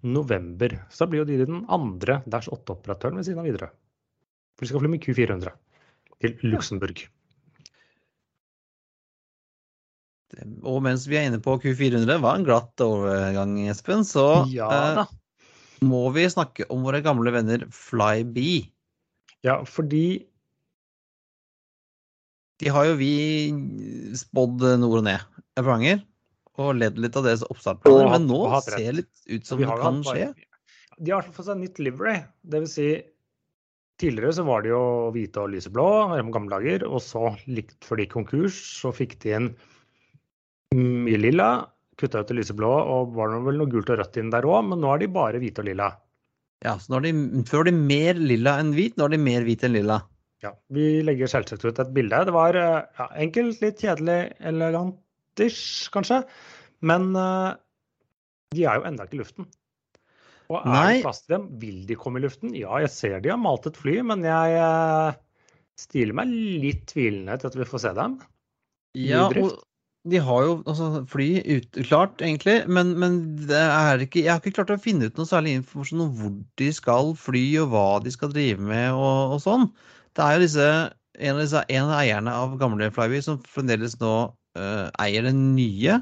november. 0.04 0.76
Så 0.92 1.04
da 1.04 1.10
blir 1.10 1.22
jo 1.22 1.28
de 1.28 1.40
den 1.44 1.64
andre 1.72 2.20
Dash 2.30 2.52
8-operatøren 2.52 3.18
ved 3.18 3.26
siden 3.28 3.42
av 3.42 3.48
videre. 3.48 3.70
For 4.54 4.64
de 4.64 4.70
skal 4.70 4.84
fly 4.84 4.92
med 4.92 5.02
Q400 5.04 5.54
til 6.22 6.36
Luxembourg. 6.46 7.04
Og 10.66 10.80
mens 10.82 11.06
vi 11.06 11.18
er 11.18 11.28
inne 11.28 11.42
på 11.42 11.56
Q400, 11.62 12.18
var 12.22 12.38
en 12.38 12.46
glatt 12.46 12.82
overgang, 12.82 13.56
Espen, 13.70 14.02
så 14.06 14.44
ja. 14.50 14.68
Eh, 15.04 15.12
må 15.84 16.08
vi 16.14 16.24
snakke 16.30 16.66
om 16.72 16.82
våre 16.86 17.02
gamle 17.04 17.32
venner 17.34 17.66
Flybe. 17.74 18.64
Ja, 19.44 19.60
fordi 19.68 20.24
De 22.62 22.70
har 22.70 22.86
jo 22.86 22.94
vi 22.96 23.14
spådd 24.16 24.62
nord 24.78 25.00
og 25.00 25.06
ned 25.08 25.64
ganger. 25.66 26.04
Og 26.62 26.76
ledd 26.78 27.00
litt 27.02 27.16
av 27.18 27.26
deres 27.26 27.42
oppstartplaner. 27.48 28.12
Men 28.14 28.28
nå 28.30 28.40
ser 28.62 28.78
det 28.78 28.96
litt 29.00 29.24
ut 29.26 29.48
som 29.48 29.62
det 29.62 29.78
kan 29.80 30.02
skje. 30.06 30.30
De 31.02 31.10
har 31.10 31.26
fått 31.26 31.48
seg 31.48 31.58
nytt 31.58 31.80
livery. 31.82 32.20
Det 32.46 32.62
vil 32.62 32.70
si, 32.70 32.88
tidligere 33.98 34.36
så 34.36 34.44
var 34.46 34.62
det 34.62 34.70
jo 34.70 34.82
hvite 35.14 35.42
og 35.42 35.50
lyseblå, 35.56 35.86
i 36.14 36.22
gamle 36.36 36.54
dager. 36.54 36.86
Og 36.86 37.02
så, 37.02 37.32
likt 37.50 37.80
før 37.82 37.98
de 37.98 38.06
gikk 38.06 38.14
konkurs, 38.20 38.60
så 38.78 38.94
fikk 38.94 39.18
de 39.24 39.34
inn 39.40 39.54
mye 40.74 41.18
lilla 41.20 41.50
kutta 42.00 42.22
ut 42.22 42.30
det 42.30 42.38
lyseblå, 42.40 42.70
og 42.70 43.12
var 43.14 43.30
det 43.30 43.42
vel 43.46 43.60
noe 43.60 43.70
gult 43.70 43.92
og 43.92 44.00
rødt 44.00 44.18
inn 44.20 44.32
der 44.34 44.46
òg, 44.48 44.64
men 44.70 44.82
nå 44.82 44.90
er 44.94 45.04
de 45.04 45.10
bare 45.14 45.40
hvite 45.42 45.62
og 45.62 45.68
lilla. 45.68 45.92
Ja, 46.64 46.76
så 46.80 46.90
nå 46.92 47.00
er 47.00 47.06
de, 47.06 47.44
før 47.48 47.62
var 47.62 47.68
de 47.68 47.76
mer 47.76 48.18
lilla 48.18 48.56
enn 48.62 48.72
hvit, 48.76 48.96
nå 48.98 49.06
er 49.06 49.14
de 49.14 49.20
mer 49.22 49.46
hvit 49.46 49.64
enn 49.66 49.76
lilla. 49.76 50.00
Ja, 50.44 50.52
vi 50.74 50.88
legger 51.04 51.30
selvsagt 51.30 51.64
ut 51.64 51.78
et 51.80 51.92
bilde. 51.96 52.24
Det 52.28 52.34
var 52.34 52.56
ja, 52.58 53.06
enkelt, 53.22 53.62
litt 53.64 53.80
kjedelig, 53.80 54.18
elegantish 55.34 55.90
kanskje, 55.92 56.22
men 56.82 57.14
uh, 57.16 57.54
de 58.54 58.64
er 58.64 58.78
jo 58.78 58.88
enda 58.88 59.04
ikke 59.04 59.18
i 59.18 59.22
luften. 59.22 59.50
Og 60.52 60.60
er 60.60 60.68
Nei. 60.68 60.94
det 60.98 61.04
plass 61.06 61.22
til 61.24 61.38
dem? 61.38 61.46
Vil 61.58 61.84
de 61.88 61.96
komme 61.96 62.20
i 62.20 62.22
luften? 62.22 62.54
Ja, 62.54 62.76
jeg 62.82 62.90
ser 62.92 63.20
de 63.20 63.32
har 63.32 63.40
malt 63.40 63.66
et 63.66 63.76
fly, 63.76 64.00
men 64.04 64.24
jeg 64.24 64.58
uh, 64.60 65.14
stiller 65.80 66.14
meg 66.14 66.28
litt 66.30 66.84
tvilende 66.92 67.38
til 67.40 67.50
at 67.50 67.56
vi 67.56 67.68
får 67.68 67.86
se 67.86 67.94
dem. 67.96 68.18
Ja, 68.94 69.26
og, 69.26 69.56
de 70.04 70.20
har 70.20 70.42
jo 70.44 70.58
altså, 70.68 70.88
fly 71.08 71.40
utklart, 71.56 72.20
egentlig, 72.20 72.58
men, 72.68 72.92
men 73.00 73.14
ikke, 74.04 74.20
jeg 74.20 74.28
har 74.28 74.42
ikke 74.42 74.58
klart 74.58 74.74
å 74.74 74.76
finne 74.78 75.08
ut 75.08 75.16
noe 75.16 75.26
særlig 75.26 75.56
informasjon 75.56 76.04
om 76.04 76.10
hvor 76.18 76.34
de 76.60 76.68
skal 76.76 77.14
fly, 77.16 77.44
og 77.62 77.72
hva 77.72 77.86
de 78.04 78.12
skal 78.12 78.34
drive 78.34 78.60
med, 78.60 78.92
og, 78.92 79.34
og 79.34 79.40
sånn. 79.42 79.70
Det 80.14 80.22
er 80.26 80.36
jo 80.36 80.44
disse, 80.44 80.68
en 81.16 81.32
av, 81.38 81.40
disse, 81.40 81.64
en 81.72 81.88
av 81.88 81.96
eierne 82.02 82.36
av 82.44 82.58
gamle 82.60 82.90
Flyby 82.92 83.22
som 83.24 83.40
fremdeles 83.48 83.96
nå 84.02 84.12
uh, 84.58 84.88
eier 85.02 85.26
den 85.26 85.44
nye. 85.56 86.00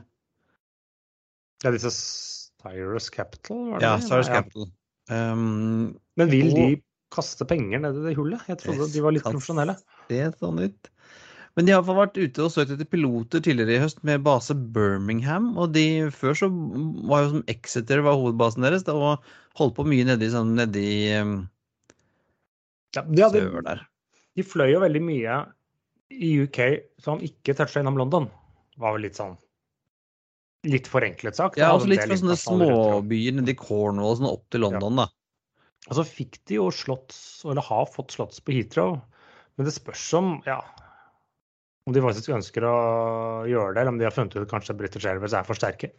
Ja, 1.63 1.73
disse 1.75 1.93
Cyrus 1.95 3.11
Capital? 3.15 3.69
Var 3.75 3.83
det 3.83 3.91
ja, 3.91 3.99
Cyrus 4.03 4.31
ja. 4.31 4.41
Capital. 4.41 4.71
Um, 5.11 5.93
men 6.19 6.31
vil 6.31 6.51
og, 6.53 6.59
de 6.59 6.81
kaste 7.13 7.47
penger 7.49 7.83
ned 7.83 8.01
i 8.01 8.07
det 8.09 8.17
hullet? 8.19 8.43
Jeg 8.49 8.63
trodde 8.63 8.89
de 8.93 9.05
var 9.05 9.15
litt 9.15 9.27
profesjonelle. 9.27 9.77
Det 10.11 10.25
sånn 10.41 10.63
ut. 10.63 10.93
Men 11.53 11.69
de 11.69 11.75
har 11.75 11.85
vært 11.85 12.17
ute 12.17 12.47
og 12.47 12.53
søkt 12.55 12.73
etter 12.73 12.89
piloter 12.89 13.43
tidligere 13.45 13.77
i 13.77 13.83
høst 13.83 13.99
med 14.09 14.23
base 14.25 14.55
Birmingham. 14.57 15.51
Og 15.61 15.75
de 15.75 16.09
før 16.15 16.39
så 16.39 16.49
var 16.49 17.27
jo 17.27 17.33
som 17.35 17.43
Exeter 17.53 18.01
var 18.07 18.17
hovedbasen 18.17 18.65
deres, 18.65 18.87
og 18.89 19.21
holdt 19.61 19.77
på 19.77 19.85
mye 19.85 20.07
nedi 20.09 20.31
sånn 20.33 20.55
nedi 20.57 20.87
um, 21.21 21.35
ja, 22.97 23.05
de 23.05 23.25
hadde, 23.25 23.43
sør 23.45 23.67
der. 23.67 23.85
De 24.37 24.45
fløy 24.47 24.73
jo 24.73 24.81
veldig 24.81 25.03
mye 25.05 25.43
i 26.13 26.33
UK 26.45 26.61
som 27.05 27.21
ikke 27.25 27.57
toucha 27.57 27.83
innom 27.83 28.01
London. 28.01 28.31
Var 28.81 28.95
vel 28.97 29.05
litt 29.09 29.19
sånn 29.19 29.35
Litt 30.63 30.87
forenklet 30.87 31.35
sagt. 31.35 31.57
Ja, 31.59 31.73
også 31.75 31.89
litt 31.91 32.05
fra 32.05 32.15
sånne 32.15 32.37
småbyer 32.39 33.35
nedi 33.35 33.57
Cornwall 33.59 34.15
sånn 34.21 34.29
opp 34.29 34.45
til 34.55 34.63
London, 34.63 35.01
ja. 35.01 35.09
da. 35.09 35.89
Og 35.91 35.97
så 35.99 36.05
fikk 36.07 36.39
de 36.47 36.61
jo 36.61 36.69
slotts, 36.71 37.17
eller 37.43 37.67
har 37.67 37.89
fått 37.91 38.15
slotts 38.15 38.39
på 38.47 38.55
Heathrow. 38.55 39.01
Men 39.59 39.67
det 39.67 39.75
spørs 39.75 40.05
om 40.21 40.37
ja, 40.47 40.61
om 41.89 41.97
de 41.97 42.05
faktisk 42.05 42.31
ønsker 42.37 42.65
å 42.67 42.77
gjøre 43.51 43.75
det, 43.75 43.83
eller 43.83 43.93
om 43.95 43.99
de 43.99 44.07
har 44.07 44.15
funnet 44.15 44.37
ut 44.39 44.51
kanskje 44.51 44.77
British 44.79 45.09
Airways 45.09 45.35
er 45.35 45.47
for 45.49 45.59
sterke. 45.59 45.91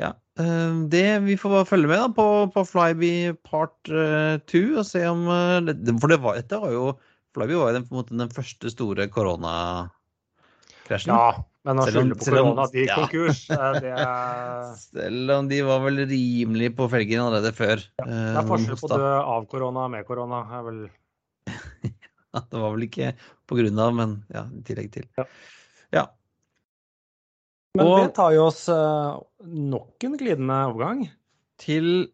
Ja, 0.00 0.10
eh, 0.42 0.76
det, 0.90 1.06
Vi 1.22 1.36
får 1.38 1.52
bare 1.52 1.68
følge 1.68 1.88
med 1.88 2.00
da, 2.02 2.08
på, 2.12 2.26
på 2.50 2.64
Flyby 2.66 3.14
part 3.46 3.76
2 3.86 3.94
uh, 3.94 4.78
og 4.80 4.86
se 4.88 5.04
om 5.06 5.28
uh, 5.30 5.70
For 6.02 6.10
det 6.10 6.18
var, 6.24 6.40
dette 6.40 6.58
var 6.58 6.72
jo 6.74 6.88
Flyby 7.36 7.54
var 7.60 7.70
jo 7.70 7.78
den, 7.78 8.18
den 8.18 8.32
første 8.34 8.72
store 8.74 9.06
korona... 9.14 9.54
krasjen. 10.86 11.12
Ja, 11.14 11.44
men 11.64 11.78
å 11.80 11.86
skylde 11.88 12.16
på 12.20 12.24
selv 12.26 12.38
om- 12.42 12.50
korona 12.52 12.66
de 12.72 12.78
gikk 12.82 12.90
ja. 12.92 12.96
konkurs, 13.00 13.42
eh, 13.50 13.72
det 13.84 13.92
er 13.94 14.74
Selv 14.80 15.30
om 15.38 15.48
de 15.48 15.60
var 15.66 15.80
vel 15.86 16.02
rimelig 16.10 16.70
på 16.76 16.88
felgen 16.92 17.22
allerede 17.24 17.52
før. 17.56 17.76
Det 18.02 18.08
eh, 18.08 18.36
er 18.40 18.48
forskjell 18.50 18.80
på 18.82 18.90
å 18.90 18.98
dø 18.98 19.12
av 19.36 19.46
korona 19.48 19.88
med 19.88 20.04
korona. 20.08 20.42
er 20.58 20.62
vel 20.68 20.82
Ja, 22.34 22.40
det 22.50 22.58
var 22.60 22.72
vel 22.74 22.88
ikke 22.88 23.12
på 23.46 23.56
grunn 23.60 23.78
av, 23.78 23.92
men 23.94 24.14
ja, 24.34 24.42
i 24.50 24.62
tillegg 24.66 24.90
til. 24.96 25.04
Ja. 25.20 25.24
Ja. 25.94 26.04
Men 27.76 27.86
Og- 27.86 28.00
det 28.04 28.14
tar 28.16 28.32
jo 28.34 28.46
oss 28.48 28.64
eh, 28.68 29.20
nok 29.46 30.04
en 30.08 30.16
glidende 30.18 30.60
overgang. 30.70 31.04
Til 31.58 32.08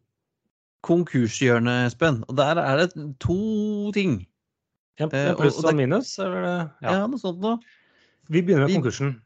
konkurshjørnet, 0.85 1.87
Espen. 1.90 2.22
Og 2.28 2.37
der 2.38 2.56
er 2.61 2.83
det 2.85 2.92
to 3.20 3.37
ting. 3.96 4.26
En 5.00 5.09
Eh, 5.12 5.35
pluss 5.37 5.59
og 5.59 5.64
og 5.64 5.64
det- 5.64 5.70
en 5.72 5.76
minus? 5.76 6.18
Eller? 6.18 6.70
Ja, 6.83 6.92
Ja. 6.92 7.06
noe 7.06 7.18
sånt 7.18 7.40
noe. 7.40 7.59
Vi 8.31 8.43
begynner 8.43 8.66
med 8.66 8.73
Vi- 8.73 8.79
konkursen. 8.79 9.16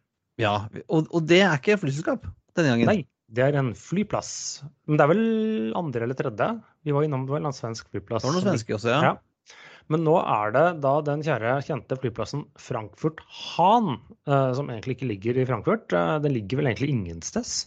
Ja, 0.40 0.54
og, 0.88 1.06
og 1.14 1.26
det 1.30 1.42
er 1.44 1.52
ikke 1.60 1.76
flyselskap 1.78 2.24
denne 2.56 2.72
gangen. 2.72 2.88
Nei, 2.88 3.04
det 3.30 3.44
er 3.44 3.58
en 3.60 3.70
flyplass. 3.78 4.64
Men 4.88 4.98
det 4.98 5.04
er 5.04 5.12
vel 5.12 5.76
andre 5.78 6.08
eller 6.08 6.18
tredje? 6.18 6.48
Vi 6.84 6.94
var 6.96 7.06
innom 7.06 7.26
det 7.28 7.36
var 7.36 7.44
en 7.44 7.54
svensk 7.54 7.92
flyplass. 7.92 8.24
Det 8.24 8.30
var 8.32 8.36
noen 8.40 8.48
svenske 8.48 8.74
også, 8.74 8.90
ja. 8.90 9.12
Ja. 9.12 9.54
Men 9.92 10.00
nå 10.06 10.14
er 10.18 10.54
det 10.54 10.64
da 10.80 10.94
den 11.04 11.22
kjære 11.22 11.58
kjente 11.66 11.98
flyplassen 12.00 12.46
Frankfurt 12.56 13.20
Hahn, 13.28 13.98
eh, 14.26 14.50
som 14.56 14.70
egentlig 14.72 14.96
ikke 14.96 15.10
ligger 15.10 15.38
i 15.38 15.46
Frankfurt. 15.48 15.92
Eh, 15.92 16.18
den 16.24 16.32
ligger 16.34 16.62
vel 16.62 16.70
egentlig 16.72 16.88
ingensteds. 16.94 17.66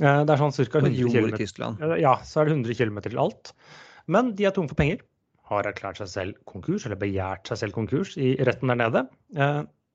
Eh, 0.00 0.20
det 0.24 0.30
er 0.30 0.40
sånn 0.40 0.54
ca. 0.54 0.78
På 0.78 0.84
100 0.86 0.94
jord 0.94 1.34
i 1.34 1.48
km. 1.50 1.98
Ja, 2.00 2.14
så 2.22 2.40
er 2.40 2.48
det 2.48 2.54
100 2.54 2.78
km 2.78 3.02
til 3.02 3.18
alt. 3.18 3.52
Men 4.06 4.34
de 4.38 4.46
er 4.46 4.54
tomme 4.54 4.70
for 4.70 4.78
penger. 4.78 5.02
Har 5.50 5.66
erklært 5.68 5.98
seg 6.00 6.08
selv 6.08 6.38
konkurs, 6.48 6.86
eller 6.86 6.96
begjært 6.96 7.50
seg 7.50 7.58
selv 7.66 7.76
konkurs, 7.76 8.14
i 8.16 8.36
retten 8.46 8.70
der 8.70 8.78
nede. 8.80 9.08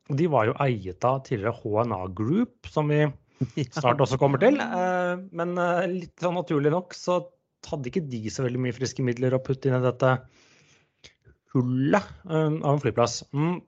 De 0.10 0.26
var 0.32 0.50
jo 0.50 0.56
eiet 0.64 1.06
av 1.06 1.22
tidligere 1.28 1.56
HNA 1.62 2.00
Group, 2.18 2.70
som 2.74 2.90
vi 2.90 3.04
snart 3.78 4.02
også 4.02 4.20
kommer 4.22 4.42
til. 4.42 4.60
Eh, 4.60 5.16
Men 5.36 5.58
eh, 5.62 5.86
litt 5.92 6.16
sånn 6.24 6.38
naturlig 6.40 6.74
nok 6.74 6.96
så 6.98 7.22
hadde 7.70 7.92
ikke 7.92 8.08
de 8.08 8.24
så 8.32 8.46
veldig 8.46 8.62
mye 8.64 8.76
friske 8.76 9.04
midler 9.06 9.36
å 9.36 9.42
putte 9.44 9.70
inn 9.70 9.78
i 9.78 9.84
dette 9.84 10.14
hullet 11.54 12.14
eh, 12.30 12.56
av 12.62 12.72
en 12.74 12.82
flyplass. 12.84 13.22
Mm. 13.36 13.60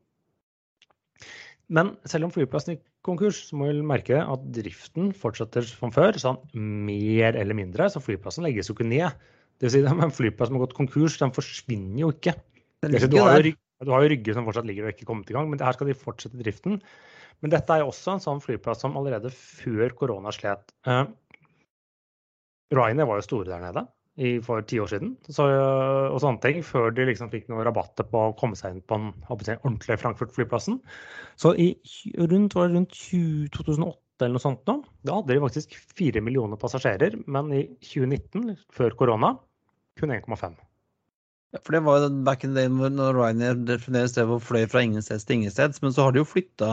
Men 1.72 1.94
selv 2.10 2.28
om 2.28 2.34
flyplassen 2.36 2.76
gikk 2.76 2.86
konkurs, 3.08 3.46
så 3.48 3.58
må 3.58 3.70
vi 3.70 3.84
merke 3.86 4.20
at 4.20 4.48
driften 4.54 5.12
fortsetter 5.18 5.66
som 5.68 5.94
før, 5.96 6.18
sånn 6.20 6.42
mer 6.54 7.38
eller 7.40 7.58
mindre. 7.58 7.88
Så 7.90 8.04
flyplassen 8.04 8.46
legges 8.46 8.70
jo 8.70 8.76
ikke 8.76 8.90
ned. 8.90 9.22
Det 9.62 9.70
vil 9.70 9.78
si, 9.78 9.84
En 10.08 10.16
flyplass 10.16 10.52
som 10.52 10.60
har 10.60 10.66
gått 10.68 10.78
konkurs, 10.78 11.20
den 11.22 11.34
forsvinner 11.36 12.08
jo 12.08 12.12
ikke. 12.16 12.36
Den 12.82 12.96
ligger 12.96 13.14
jo, 13.14 13.28
der. 13.30 13.54
Du 13.82 13.92
har 13.94 14.04
jo 14.04 14.12
Rygge 14.12 14.36
som 14.38 14.46
fortsatt 14.48 14.68
ligger 14.70 14.88
og 14.88 14.94
ikke 14.94 15.08
kommet 15.10 15.32
i 15.32 15.36
gang, 15.38 15.50
men 15.50 15.62
her 15.62 15.78
skal 15.78 15.90
de 15.90 15.98
fortsette 15.98 16.40
driften. 16.42 16.80
Men 17.42 17.54
dette 17.54 17.74
er 17.74 17.82
jo 17.82 17.90
også 17.90 18.16
en 18.16 18.24
sånn 18.24 18.44
flyplass 18.44 18.84
som 18.84 18.98
allerede 19.00 19.32
før 19.34 19.96
korona 19.98 20.34
slet. 20.36 20.74
Uh, 20.86 21.08
Ryanair 22.72 23.10
var 23.10 23.20
jo 23.20 23.26
store 23.26 23.50
der 23.50 23.64
nede 23.64 23.86
i, 24.20 24.36
for 24.44 24.64
ti 24.68 24.80
år 24.84 24.90
siden 24.92 25.14
så, 25.32 25.48
og 26.12 26.20
sånne 26.22 26.42
ting, 26.44 26.62
før 26.68 26.92
de 26.96 27.08
liksom 27.08 27.32
fikk 27.32 27.48
noen 27.50 27.66
rabatter 27.68 28.08
på 28.08 28.26
å 28.28 28.34
komme 28.38 28.60
seg 28.60 28.76
inn 28.76 28.86
på 28.86 29.00
den 29.00 29.12
ordentlige 29.32 30.00
Frankfurt-flyplassen. 30.02 30.82
Så 31.40 31.54
i 31.56 31.72
rundt, 32.20 32.56
var 32.58 32.70
det 32.70 32.78
rundt 32.78 32.98
20, 32.98 33.52
2008 33.56 34.28
eller 34.28 34.38
noe 34.38 34.44
sånt 34.44 34.68
nå, 34.70 34.76
da 35.08 35.16
hadde 35.18 35.34
de 35.34 35.42
faktisk 35.42 35.78
fire 35.98 36.22
millioner 36.22 36.60
passasjerer, 36.62 37.16
men 37.32 37.50
i 37.56 37.64
2019, 37.82 38.52
før 38.76 38.94
korona, 39.00 39.34
kun 39.98 40.14
1,5. 40.14 40.60
Ja, 41.52 41.60
For 41.60 41.76
det 41.76 41.82
var 41.84 42.00
jo 42.00 42.10
back 42.24 42.46
in 42.48 42.54
the 42.56 42.64
day 42.64 42.70
når 42.72 43.18
Ryanair 43.18 43.80
fremdeles 43.84 44.14
stedet 44.14 44.32
og 44.32 44.44
fløy 44.46 44.64
fra 44.72 44.84
ingensteds 44.86 45.26
til 45.28 45.42
ingensteds, 45.42 45.82
men 45.84 45.92
så 45.96 46.06
har 46.08 46.16
de 46.16 46.22
jo 46.24 46.28
flytta 46.30 46.70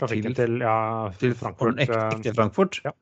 Til- 0.00 0.34
til, 0.36 0.58
ja, 0.62 0.74
til 1.18 1.32
Frankfurt. 1.34 1.80
ekte, 1.82 1.96
eh, 1.96 2.18
ekte 2.20 2.34
Frankfurt. 2.36 2.80
Ja. 2.84 2.92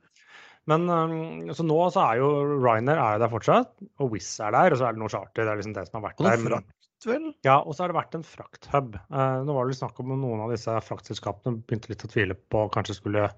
Men 0.69 0.85
um, 0.89 1.13
så 1.57 1.65
nå 1.65 1.77
så 1.93 2.03
er 2.13 2.19
jo 2.21 2.29
Ryanair 2.61 2.99
er 3.01 3.17
jo 3.17 3.23
der 3.25 3.31
fortsatt, 3.33 3.71
og 3.99 4.11
Wizz 4.13 4.35
er 4.45 4.53
der, 4.53 4.73
og 4.73 4.79
så 4.81 4.89
er 4.89 4.97
det 4.97 5.01
noe 5.03 5.09
charter. 5.13 5.45
Det 5.45 5.53
er 5.53 5.61
liksom 5.61 5.75
det 5.77 5.85
som 5.89 5.99
har 6.01 6.11
vært 6.11 6.23
der. 6.25 6.43
frakt, 6.45 7.07
vel? 7.09 7.29
Ja, 7.47 7.59
og 7.63 7.75
så 7.75 7.85
har 7.85 7.93
det 7.93 7.97
vært 7.99 8.17
en 8.19 8.25
frakthub. 8.27 8.99
Eh, 9.01 9.37
nå 9.49 9.55
var 9.57 9.65
det 9.65 9.73
litt 9.75 9.81
snakk 9.81 10.01
om 10.03 10.13
noen 10.15 10.43
av 10.45 10.53
disse 10.53 10.75
fraktselskapene 10.85 11.63
begynte 11.65 11.89
litt 11.93 12.05
å 12.05 12.11
tvile 12.13 12.37
på 12.53 12.67
kanskje 12.75 12.99
skulle 13.01 13.29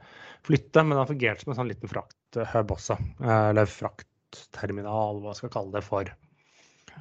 flytte, 0.46 0.82
men 0.84 0.96
det 0.96 1.02
har 1.04 1.10
fungert 1.12 1.44
som 1.44 1.52
en 1.54 1.60
sånn 1.62 1.70
liten 1.70 1.90
frakthub 1.92 2.74
også. 2.76 2.98
Eh, 3.22 3.48
eller 3.52 3.70
fraktterminal, 3.70 5.20
hva 5.22 5.34
skal 5.36 5.48
jeg 5.50 5.54
kalle 5.58 5.72
det 5.78 5.84
for. 5.86 6.10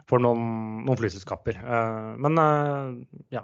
For 0.09 0.21
noen, 0.23 0.85
noen 0.87 0.97
flyselskaper. 0.99 1.59
Eh, 1.61 2.13
men 2.23 2.39
eh, 2.41 3.19
ja. 3.35 3.43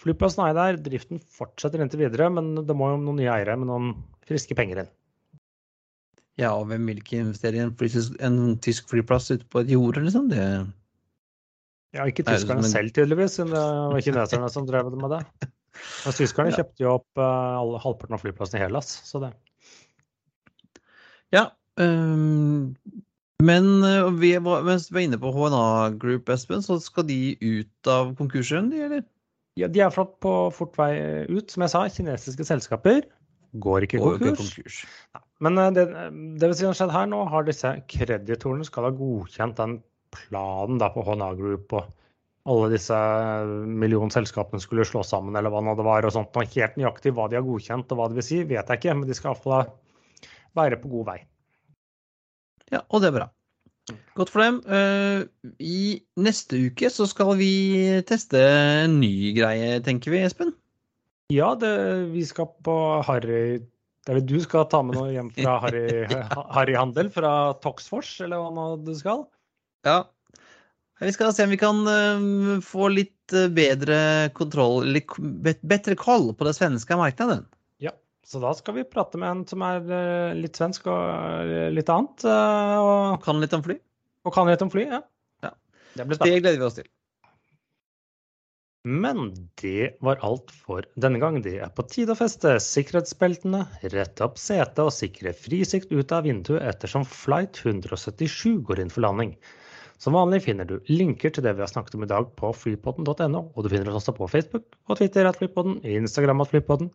Flyplassen 0.00 0.46
er 0.46 0.54
der, 0.56 0.78
driften 0.80 1.20
fortsetter 1.20 1.82
inntil 1.84 2.00
videre, 2.06 2.30
men 2.32 2.54
det 2.64 2.72
må 2.76 2.88
jo 2.94 3.00
noen 3.02 3.18
nye 3.20 3.28
eiere 3.34 3.58
med 3.60 3.68
noen 3.68 3.90
friske 4.24 4.56
penger 4.56 4.84
inn. 4.84 4.88
Ja, 6.40 6.54
og 6.56 6.70
hvem 6.70 6.86
vil 6.88 7.02
ikke 7.02 7.18
investere 7.20 7.58
i 7.58 7.64
en, 7.66 7.74
en 8.24 8.38
tysk 8.64 8.88
flyplass 8.88 9.28
ute 9.34 9.44
på 9.52 9.60
et 9.60 9.72
jorde, 9.74 10.00
liksom? 10.06 10.30
Det 10.32 10.40
Ja, 11.92 12.06
ikke 12.08 12.24
tyskerne 12.24 12.62
men- 12.62 12.70
selv, 12.70 12.94
tydeligvis, 12.96 13.34
siden 13.36 13.50
det 13.52 13.60
var 13.60 14.00
kineserne 14.06 14.48
som 14.54 14.64
drev 14.68 14.88
med 14.94 15.10
det. 15.18 15.24
Men 16.04 16.14
tyskerne 16.16 16.50
Ja. 16.50 16.56
kjøpte 16.62 16.82
jo 16.82 16.94
opp 16.96 17.18
uh, 17.20 17.76
halvparten 17.82 18.16
av 18.16 18.20
flyplassen 18.24 18.56
i 18.58 18.62
Hellas, 18.64 18.88
så 19.06 19.20
det 19.22 19.30
Ja. 21.32 21.44
øhm, 21.78 22.74
men 23.44 23.84
øh, 23.86 24.10
vi 24.20 24.34
var, 24.42 24.64
mens 24.66 24.88
vi 24.90 24.98
var 24.98 25.06
inne 25.06 25.20
på 25.20 25.32
HNA 25.34 25.64
Group, 26.02 26.28
Espen, 26.32 26.62
så 26.64 26.78
skal 26.82 27.06
de 27.08 27.36
ut 27.40 27.90
av 27.90 28.14
konkursen, 28.18 28.70
de, 28.72 28.84
eller? 28.88 29.06
Ja, 29.58 29.68
de 29.68 29.82
er 29.84 29.92
flott 29.94 30.16
på 30.24 30.32
fort 30.54 30.76
vei 30.78 30.92
ut. 31.28 31.50
Som 31.50 31.66
jeg 31.66 31.72
sa, 31.72 31.84
kinesiske 31.90 32.46
selskaper 32.46 33.04
går 33.60 33.86
ikke 33.86 33.98
Går 33.98 34.18
konkurs. 34.18 34.30
ikke 34.30 34.42
konkurs. 34.42 34.80
Men 35.42 35.58
eh, 35.58 35.70
det, 35.76 35.86
det 36.40 36.50
vil 36.50 36.58
si 36.58 36.68
har 36.68 36.76
skjedd 36.78 36.94
her 36.94 37.08
nå, 37.10 37.22
har 37.32 37.46
disse 37.48 37.72
kreditorene 37.90 38.66
skal 38.68 38.88
ha 38.88 38.92
godkjent 38.94 39.58
den 39.58 39.80
planen 40.14 40.78
da 40.82 40.90
på 40.94 41.04
HNA 41.06 41.32
Group 41.38 41.74
og 41.78 41.90
alle 42.50 42.70
disse 42.72 42.96
millionselskapene 43.82 44.62
skulle 44.62 44.86
slå 44.88 45.02
sammen 45.06 45.36
eller 45.36 45.52
hva 45.52 45.60
nå 45.64 45.74
det 45.78 45.86
var 45.86 46.06
og 46.06 46.14
sånt. 46.14 46.36
Og 46.36 46.56
helt 46.56 46.78
nøyaktig 46.80 47.12
hva 47.16 47.28
de 47.30 47.38
har 47.38 47.46
godkjent 47.46 47.92
og 47.92 48.00
hva 48.00 48.08
det 48.10 48.20
vil 48.20 48.26
si, 48.26 48.40
vet 48.48 48.70
jeg 48.70 48.80
ikke, 48.80 48.96
men 48.96 49.10
de 49.10 49.16
skal 49.18 49.34
iallfall 49.34 49.68
være 50.58 50.80
på 50.80 50.90
god 50.94 51.10
vei. 51.12 51.18
Ja, 52.70 52.84
og 52.88 53.02
det 53.02 53.10
er 53.10 53.18
bra. 53.18 53.28
Godt 54.18 54.30
for 54.30 54.44
dem. 54.44 54.60
Eh, 54.70 55.24
I 55.58 55.82
neste 56.20 56.60
uke 56.68 56.90
så 56.92 57.06
skal 57.10 57.34
vi 57.40 57.52
teste 58.06 58.40
en 58.84 59.00
ny 59.02 59.32
greie, 59.36 59.80
tenker 59.84 60.14
vi, 60.14 60.22
Espen. 60.26 60.54
Ja, 61.30 61.54
det, 61.58 61.72
vi 62.10 62.24
skal 62.26 62.48
på 62.66 62.74
Harry 63.06 63.60
Eller 64.08 64.24
du 64.26 64.34
skal 64.42 64.64
ta 64.66 64.80
med 64.82 64.96
noe 64.98 65.12
hjem 65.14 65.28
fra 65.36 65.58
Harry, 65.62 65.84
Harry 66.56 66.74
Handel 66.74 67.10
fra 67.14 67.52
Toxfors, 67.62 68.16
eller 68.24 68.40
hva 68.42 68.50
nå 68.54 68.64
du 68.86 68.94
skal? 68.98 69.26
Ja. 69.86 70.02
Vi 71.00 71.12
skal 71.14 71.32
se 71.32 71.46
om 71.46 71.52
vi 71.54 71.60
kan 71.60 71.78
øh, 71.88 72.58
få 72.64 72.90
litt 72.92 73.32
øh, 73.36 73.48
bedre 73.56 74.00
kontroll, 74.36 74.90
litt 74.96 75.14
bedre 75.16 75.96
koll 76.00 76.32
på 76.36 76.48
det 76.48 76.56
svenske 76.58 76.98
markedet. 76.98 77.44
Så 78.30 78.38
da 78.38 78.52
skal 78.54 78.76
vi 78.76 78.86
prate 78.86 79.18
med 79.18 79.26
en 79.32 79.42
som 79.50 79.62
er 79.66 79.82
eh, 79.90 80.36
litt 80.38 80.58
svensk 80.58 80.86
og 80.86 81.50
eh, 81.50 81.66
litt 81.74 81.90
annet. 81.90 82.22
eh, 82.30 82.76
Og, 82.78 83.18
Kan 83.24 83.40
litt 83.42 83.56
om 83.56 83.64
fly. 83.66 83.74
og 84.24 84.34
kan 84.36 84.46
litt 84.46 84.62
om 84.62 84.70
fly. 84.70 84.84
Ja. 84.86 85.00
Ja. 85.42 85.50
Det 85.98 86.06
blir 86.06 86.20
Det 86.22 86.36
gleder 86.44 86.60
vi 86.60 86.66
oss 86.68 86.78
til. 86.78 86.88
Men 88.86 89.34
det 89.60 89.96
var 90.00 90.22
alt 90.24 90.50
for 90.54 90.86
denne 90.96 91.18
gang. 91.20 91.42
Det 91.44 91.58
er 91.60 91.72
på 91.76 91.84
tide 91.90 92.14
å 92.14 92.16
feste 92.16 92.54
sikkerhetsbeltene, 92.64 93.66
rette 93.92 94.24
opp 94.24 94.38
setet 94.40 94.80
og 94.80 94.94
sikre 94.96 95.34
frisikt 95.36 95.90
ut 95.92 96.14
av 96.16 96.24
vinduet 96.24 96.62
ettersom 96.64 97.04
flight 97.04 97.60
177 97.60 98.62
går 98.64 98.80
inn 98.80 98.94
for 98.94 99.04
landing. 99.04 99.34
Som 100.00 100.16
vanlig 100.16 100.46
finner 100.46 100.64
du 100.64 100.78
linker 100.88 101.28
til 101.34 101.44
det 101.44 101.52
vi 101.58 101.60
har 101.66 101.68
snakket 101.68 101.98
om 101.98 102.06
i 102.06 102.08
dag 102.08 102.30
på 102.40 102.54
flypodden.no, 102.56 103.42
og 103.52 103.60
du 103.60 103.68
finner 103.68 103.90
oss 103.92 104.06
også 104.06 104.16
på 104.16 104.30
Facebook 104.32 104.64
og 104.88 104.96
Twitter 104.96 105.28
at 105.28 105.36
flypodden, 105.42 105.82
Instagram 105.84 106.40
at 106.46 106.54
flypodden. 106.54 106.88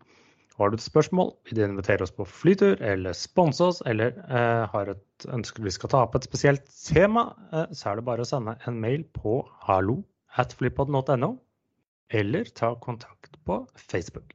Har 0.56 0.72
du 0.72 0.78
et 0.78 0.84
spørsmål, 0.84 1.34
vil 1.44 1.58
du 1.58 1.64
invitere 1.66 2.06
oss 2.06 2.14
på 2.16 2.24
flytur 2.26 2.80
eller 2.80 3.16
sponse 3.18 3.64
oss, 3.64 3.82
eller 3.86 4.14
eh, 4.24 4.64
har 4.72 4.92
et 4.94 5.26
ønske 5.28 5.64
vi 5.64 5.74
skal 5.76 5.92
ta 5.92 6.04
opp 6.06 6.16
et 6.16 6.28
spesielt 6.28 6.64
tema, 6.72 7.26
eh, 7.52 7.74
så 7.76 7.92
er 7.92 8.00
det 8.00 8.06
bare 8.08 8.24
å 8.24 8.30
sende 8.30 8.56
en 8.64 8.80
mail 8.80 9.04
på 9.18 9.42
hallo 9.68 9.98
at 10.40 10.56
flypodden.no, 10.56 11.34
eller 12.08 12.48
ta 12.56 12.72
kontakt 12.80 13.36
på 13.44 13.66
Facebook. 13.76 14.32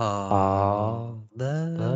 Ha 0.00 1.20
det 1.36 1.56
bra. 1.76 1.92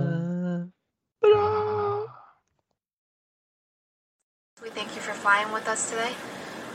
We 4.61 4.69
thank 4.71 4.95
you 4.97 5.01
for 5.01 5.15
flying 5.15 5.51
with 5.55 5.67
us 5.67 5.89
today. 5.89 6.13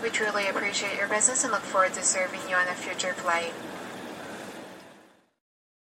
We 0.02 0.10
truly 0.10 0.48
appreciate 0.50 0.98
your 0.98 1.08
business 1.10 1.44
and 1.44 1.52
look 1.54 1.62
forward 1.62 1.94
to 1.94 2.02
serving 2.02 2.42
you 2.50 2.56
on 2.56 2.68
a 2.68 2.74
future 2.74 3.14
flight. 3.14 3.54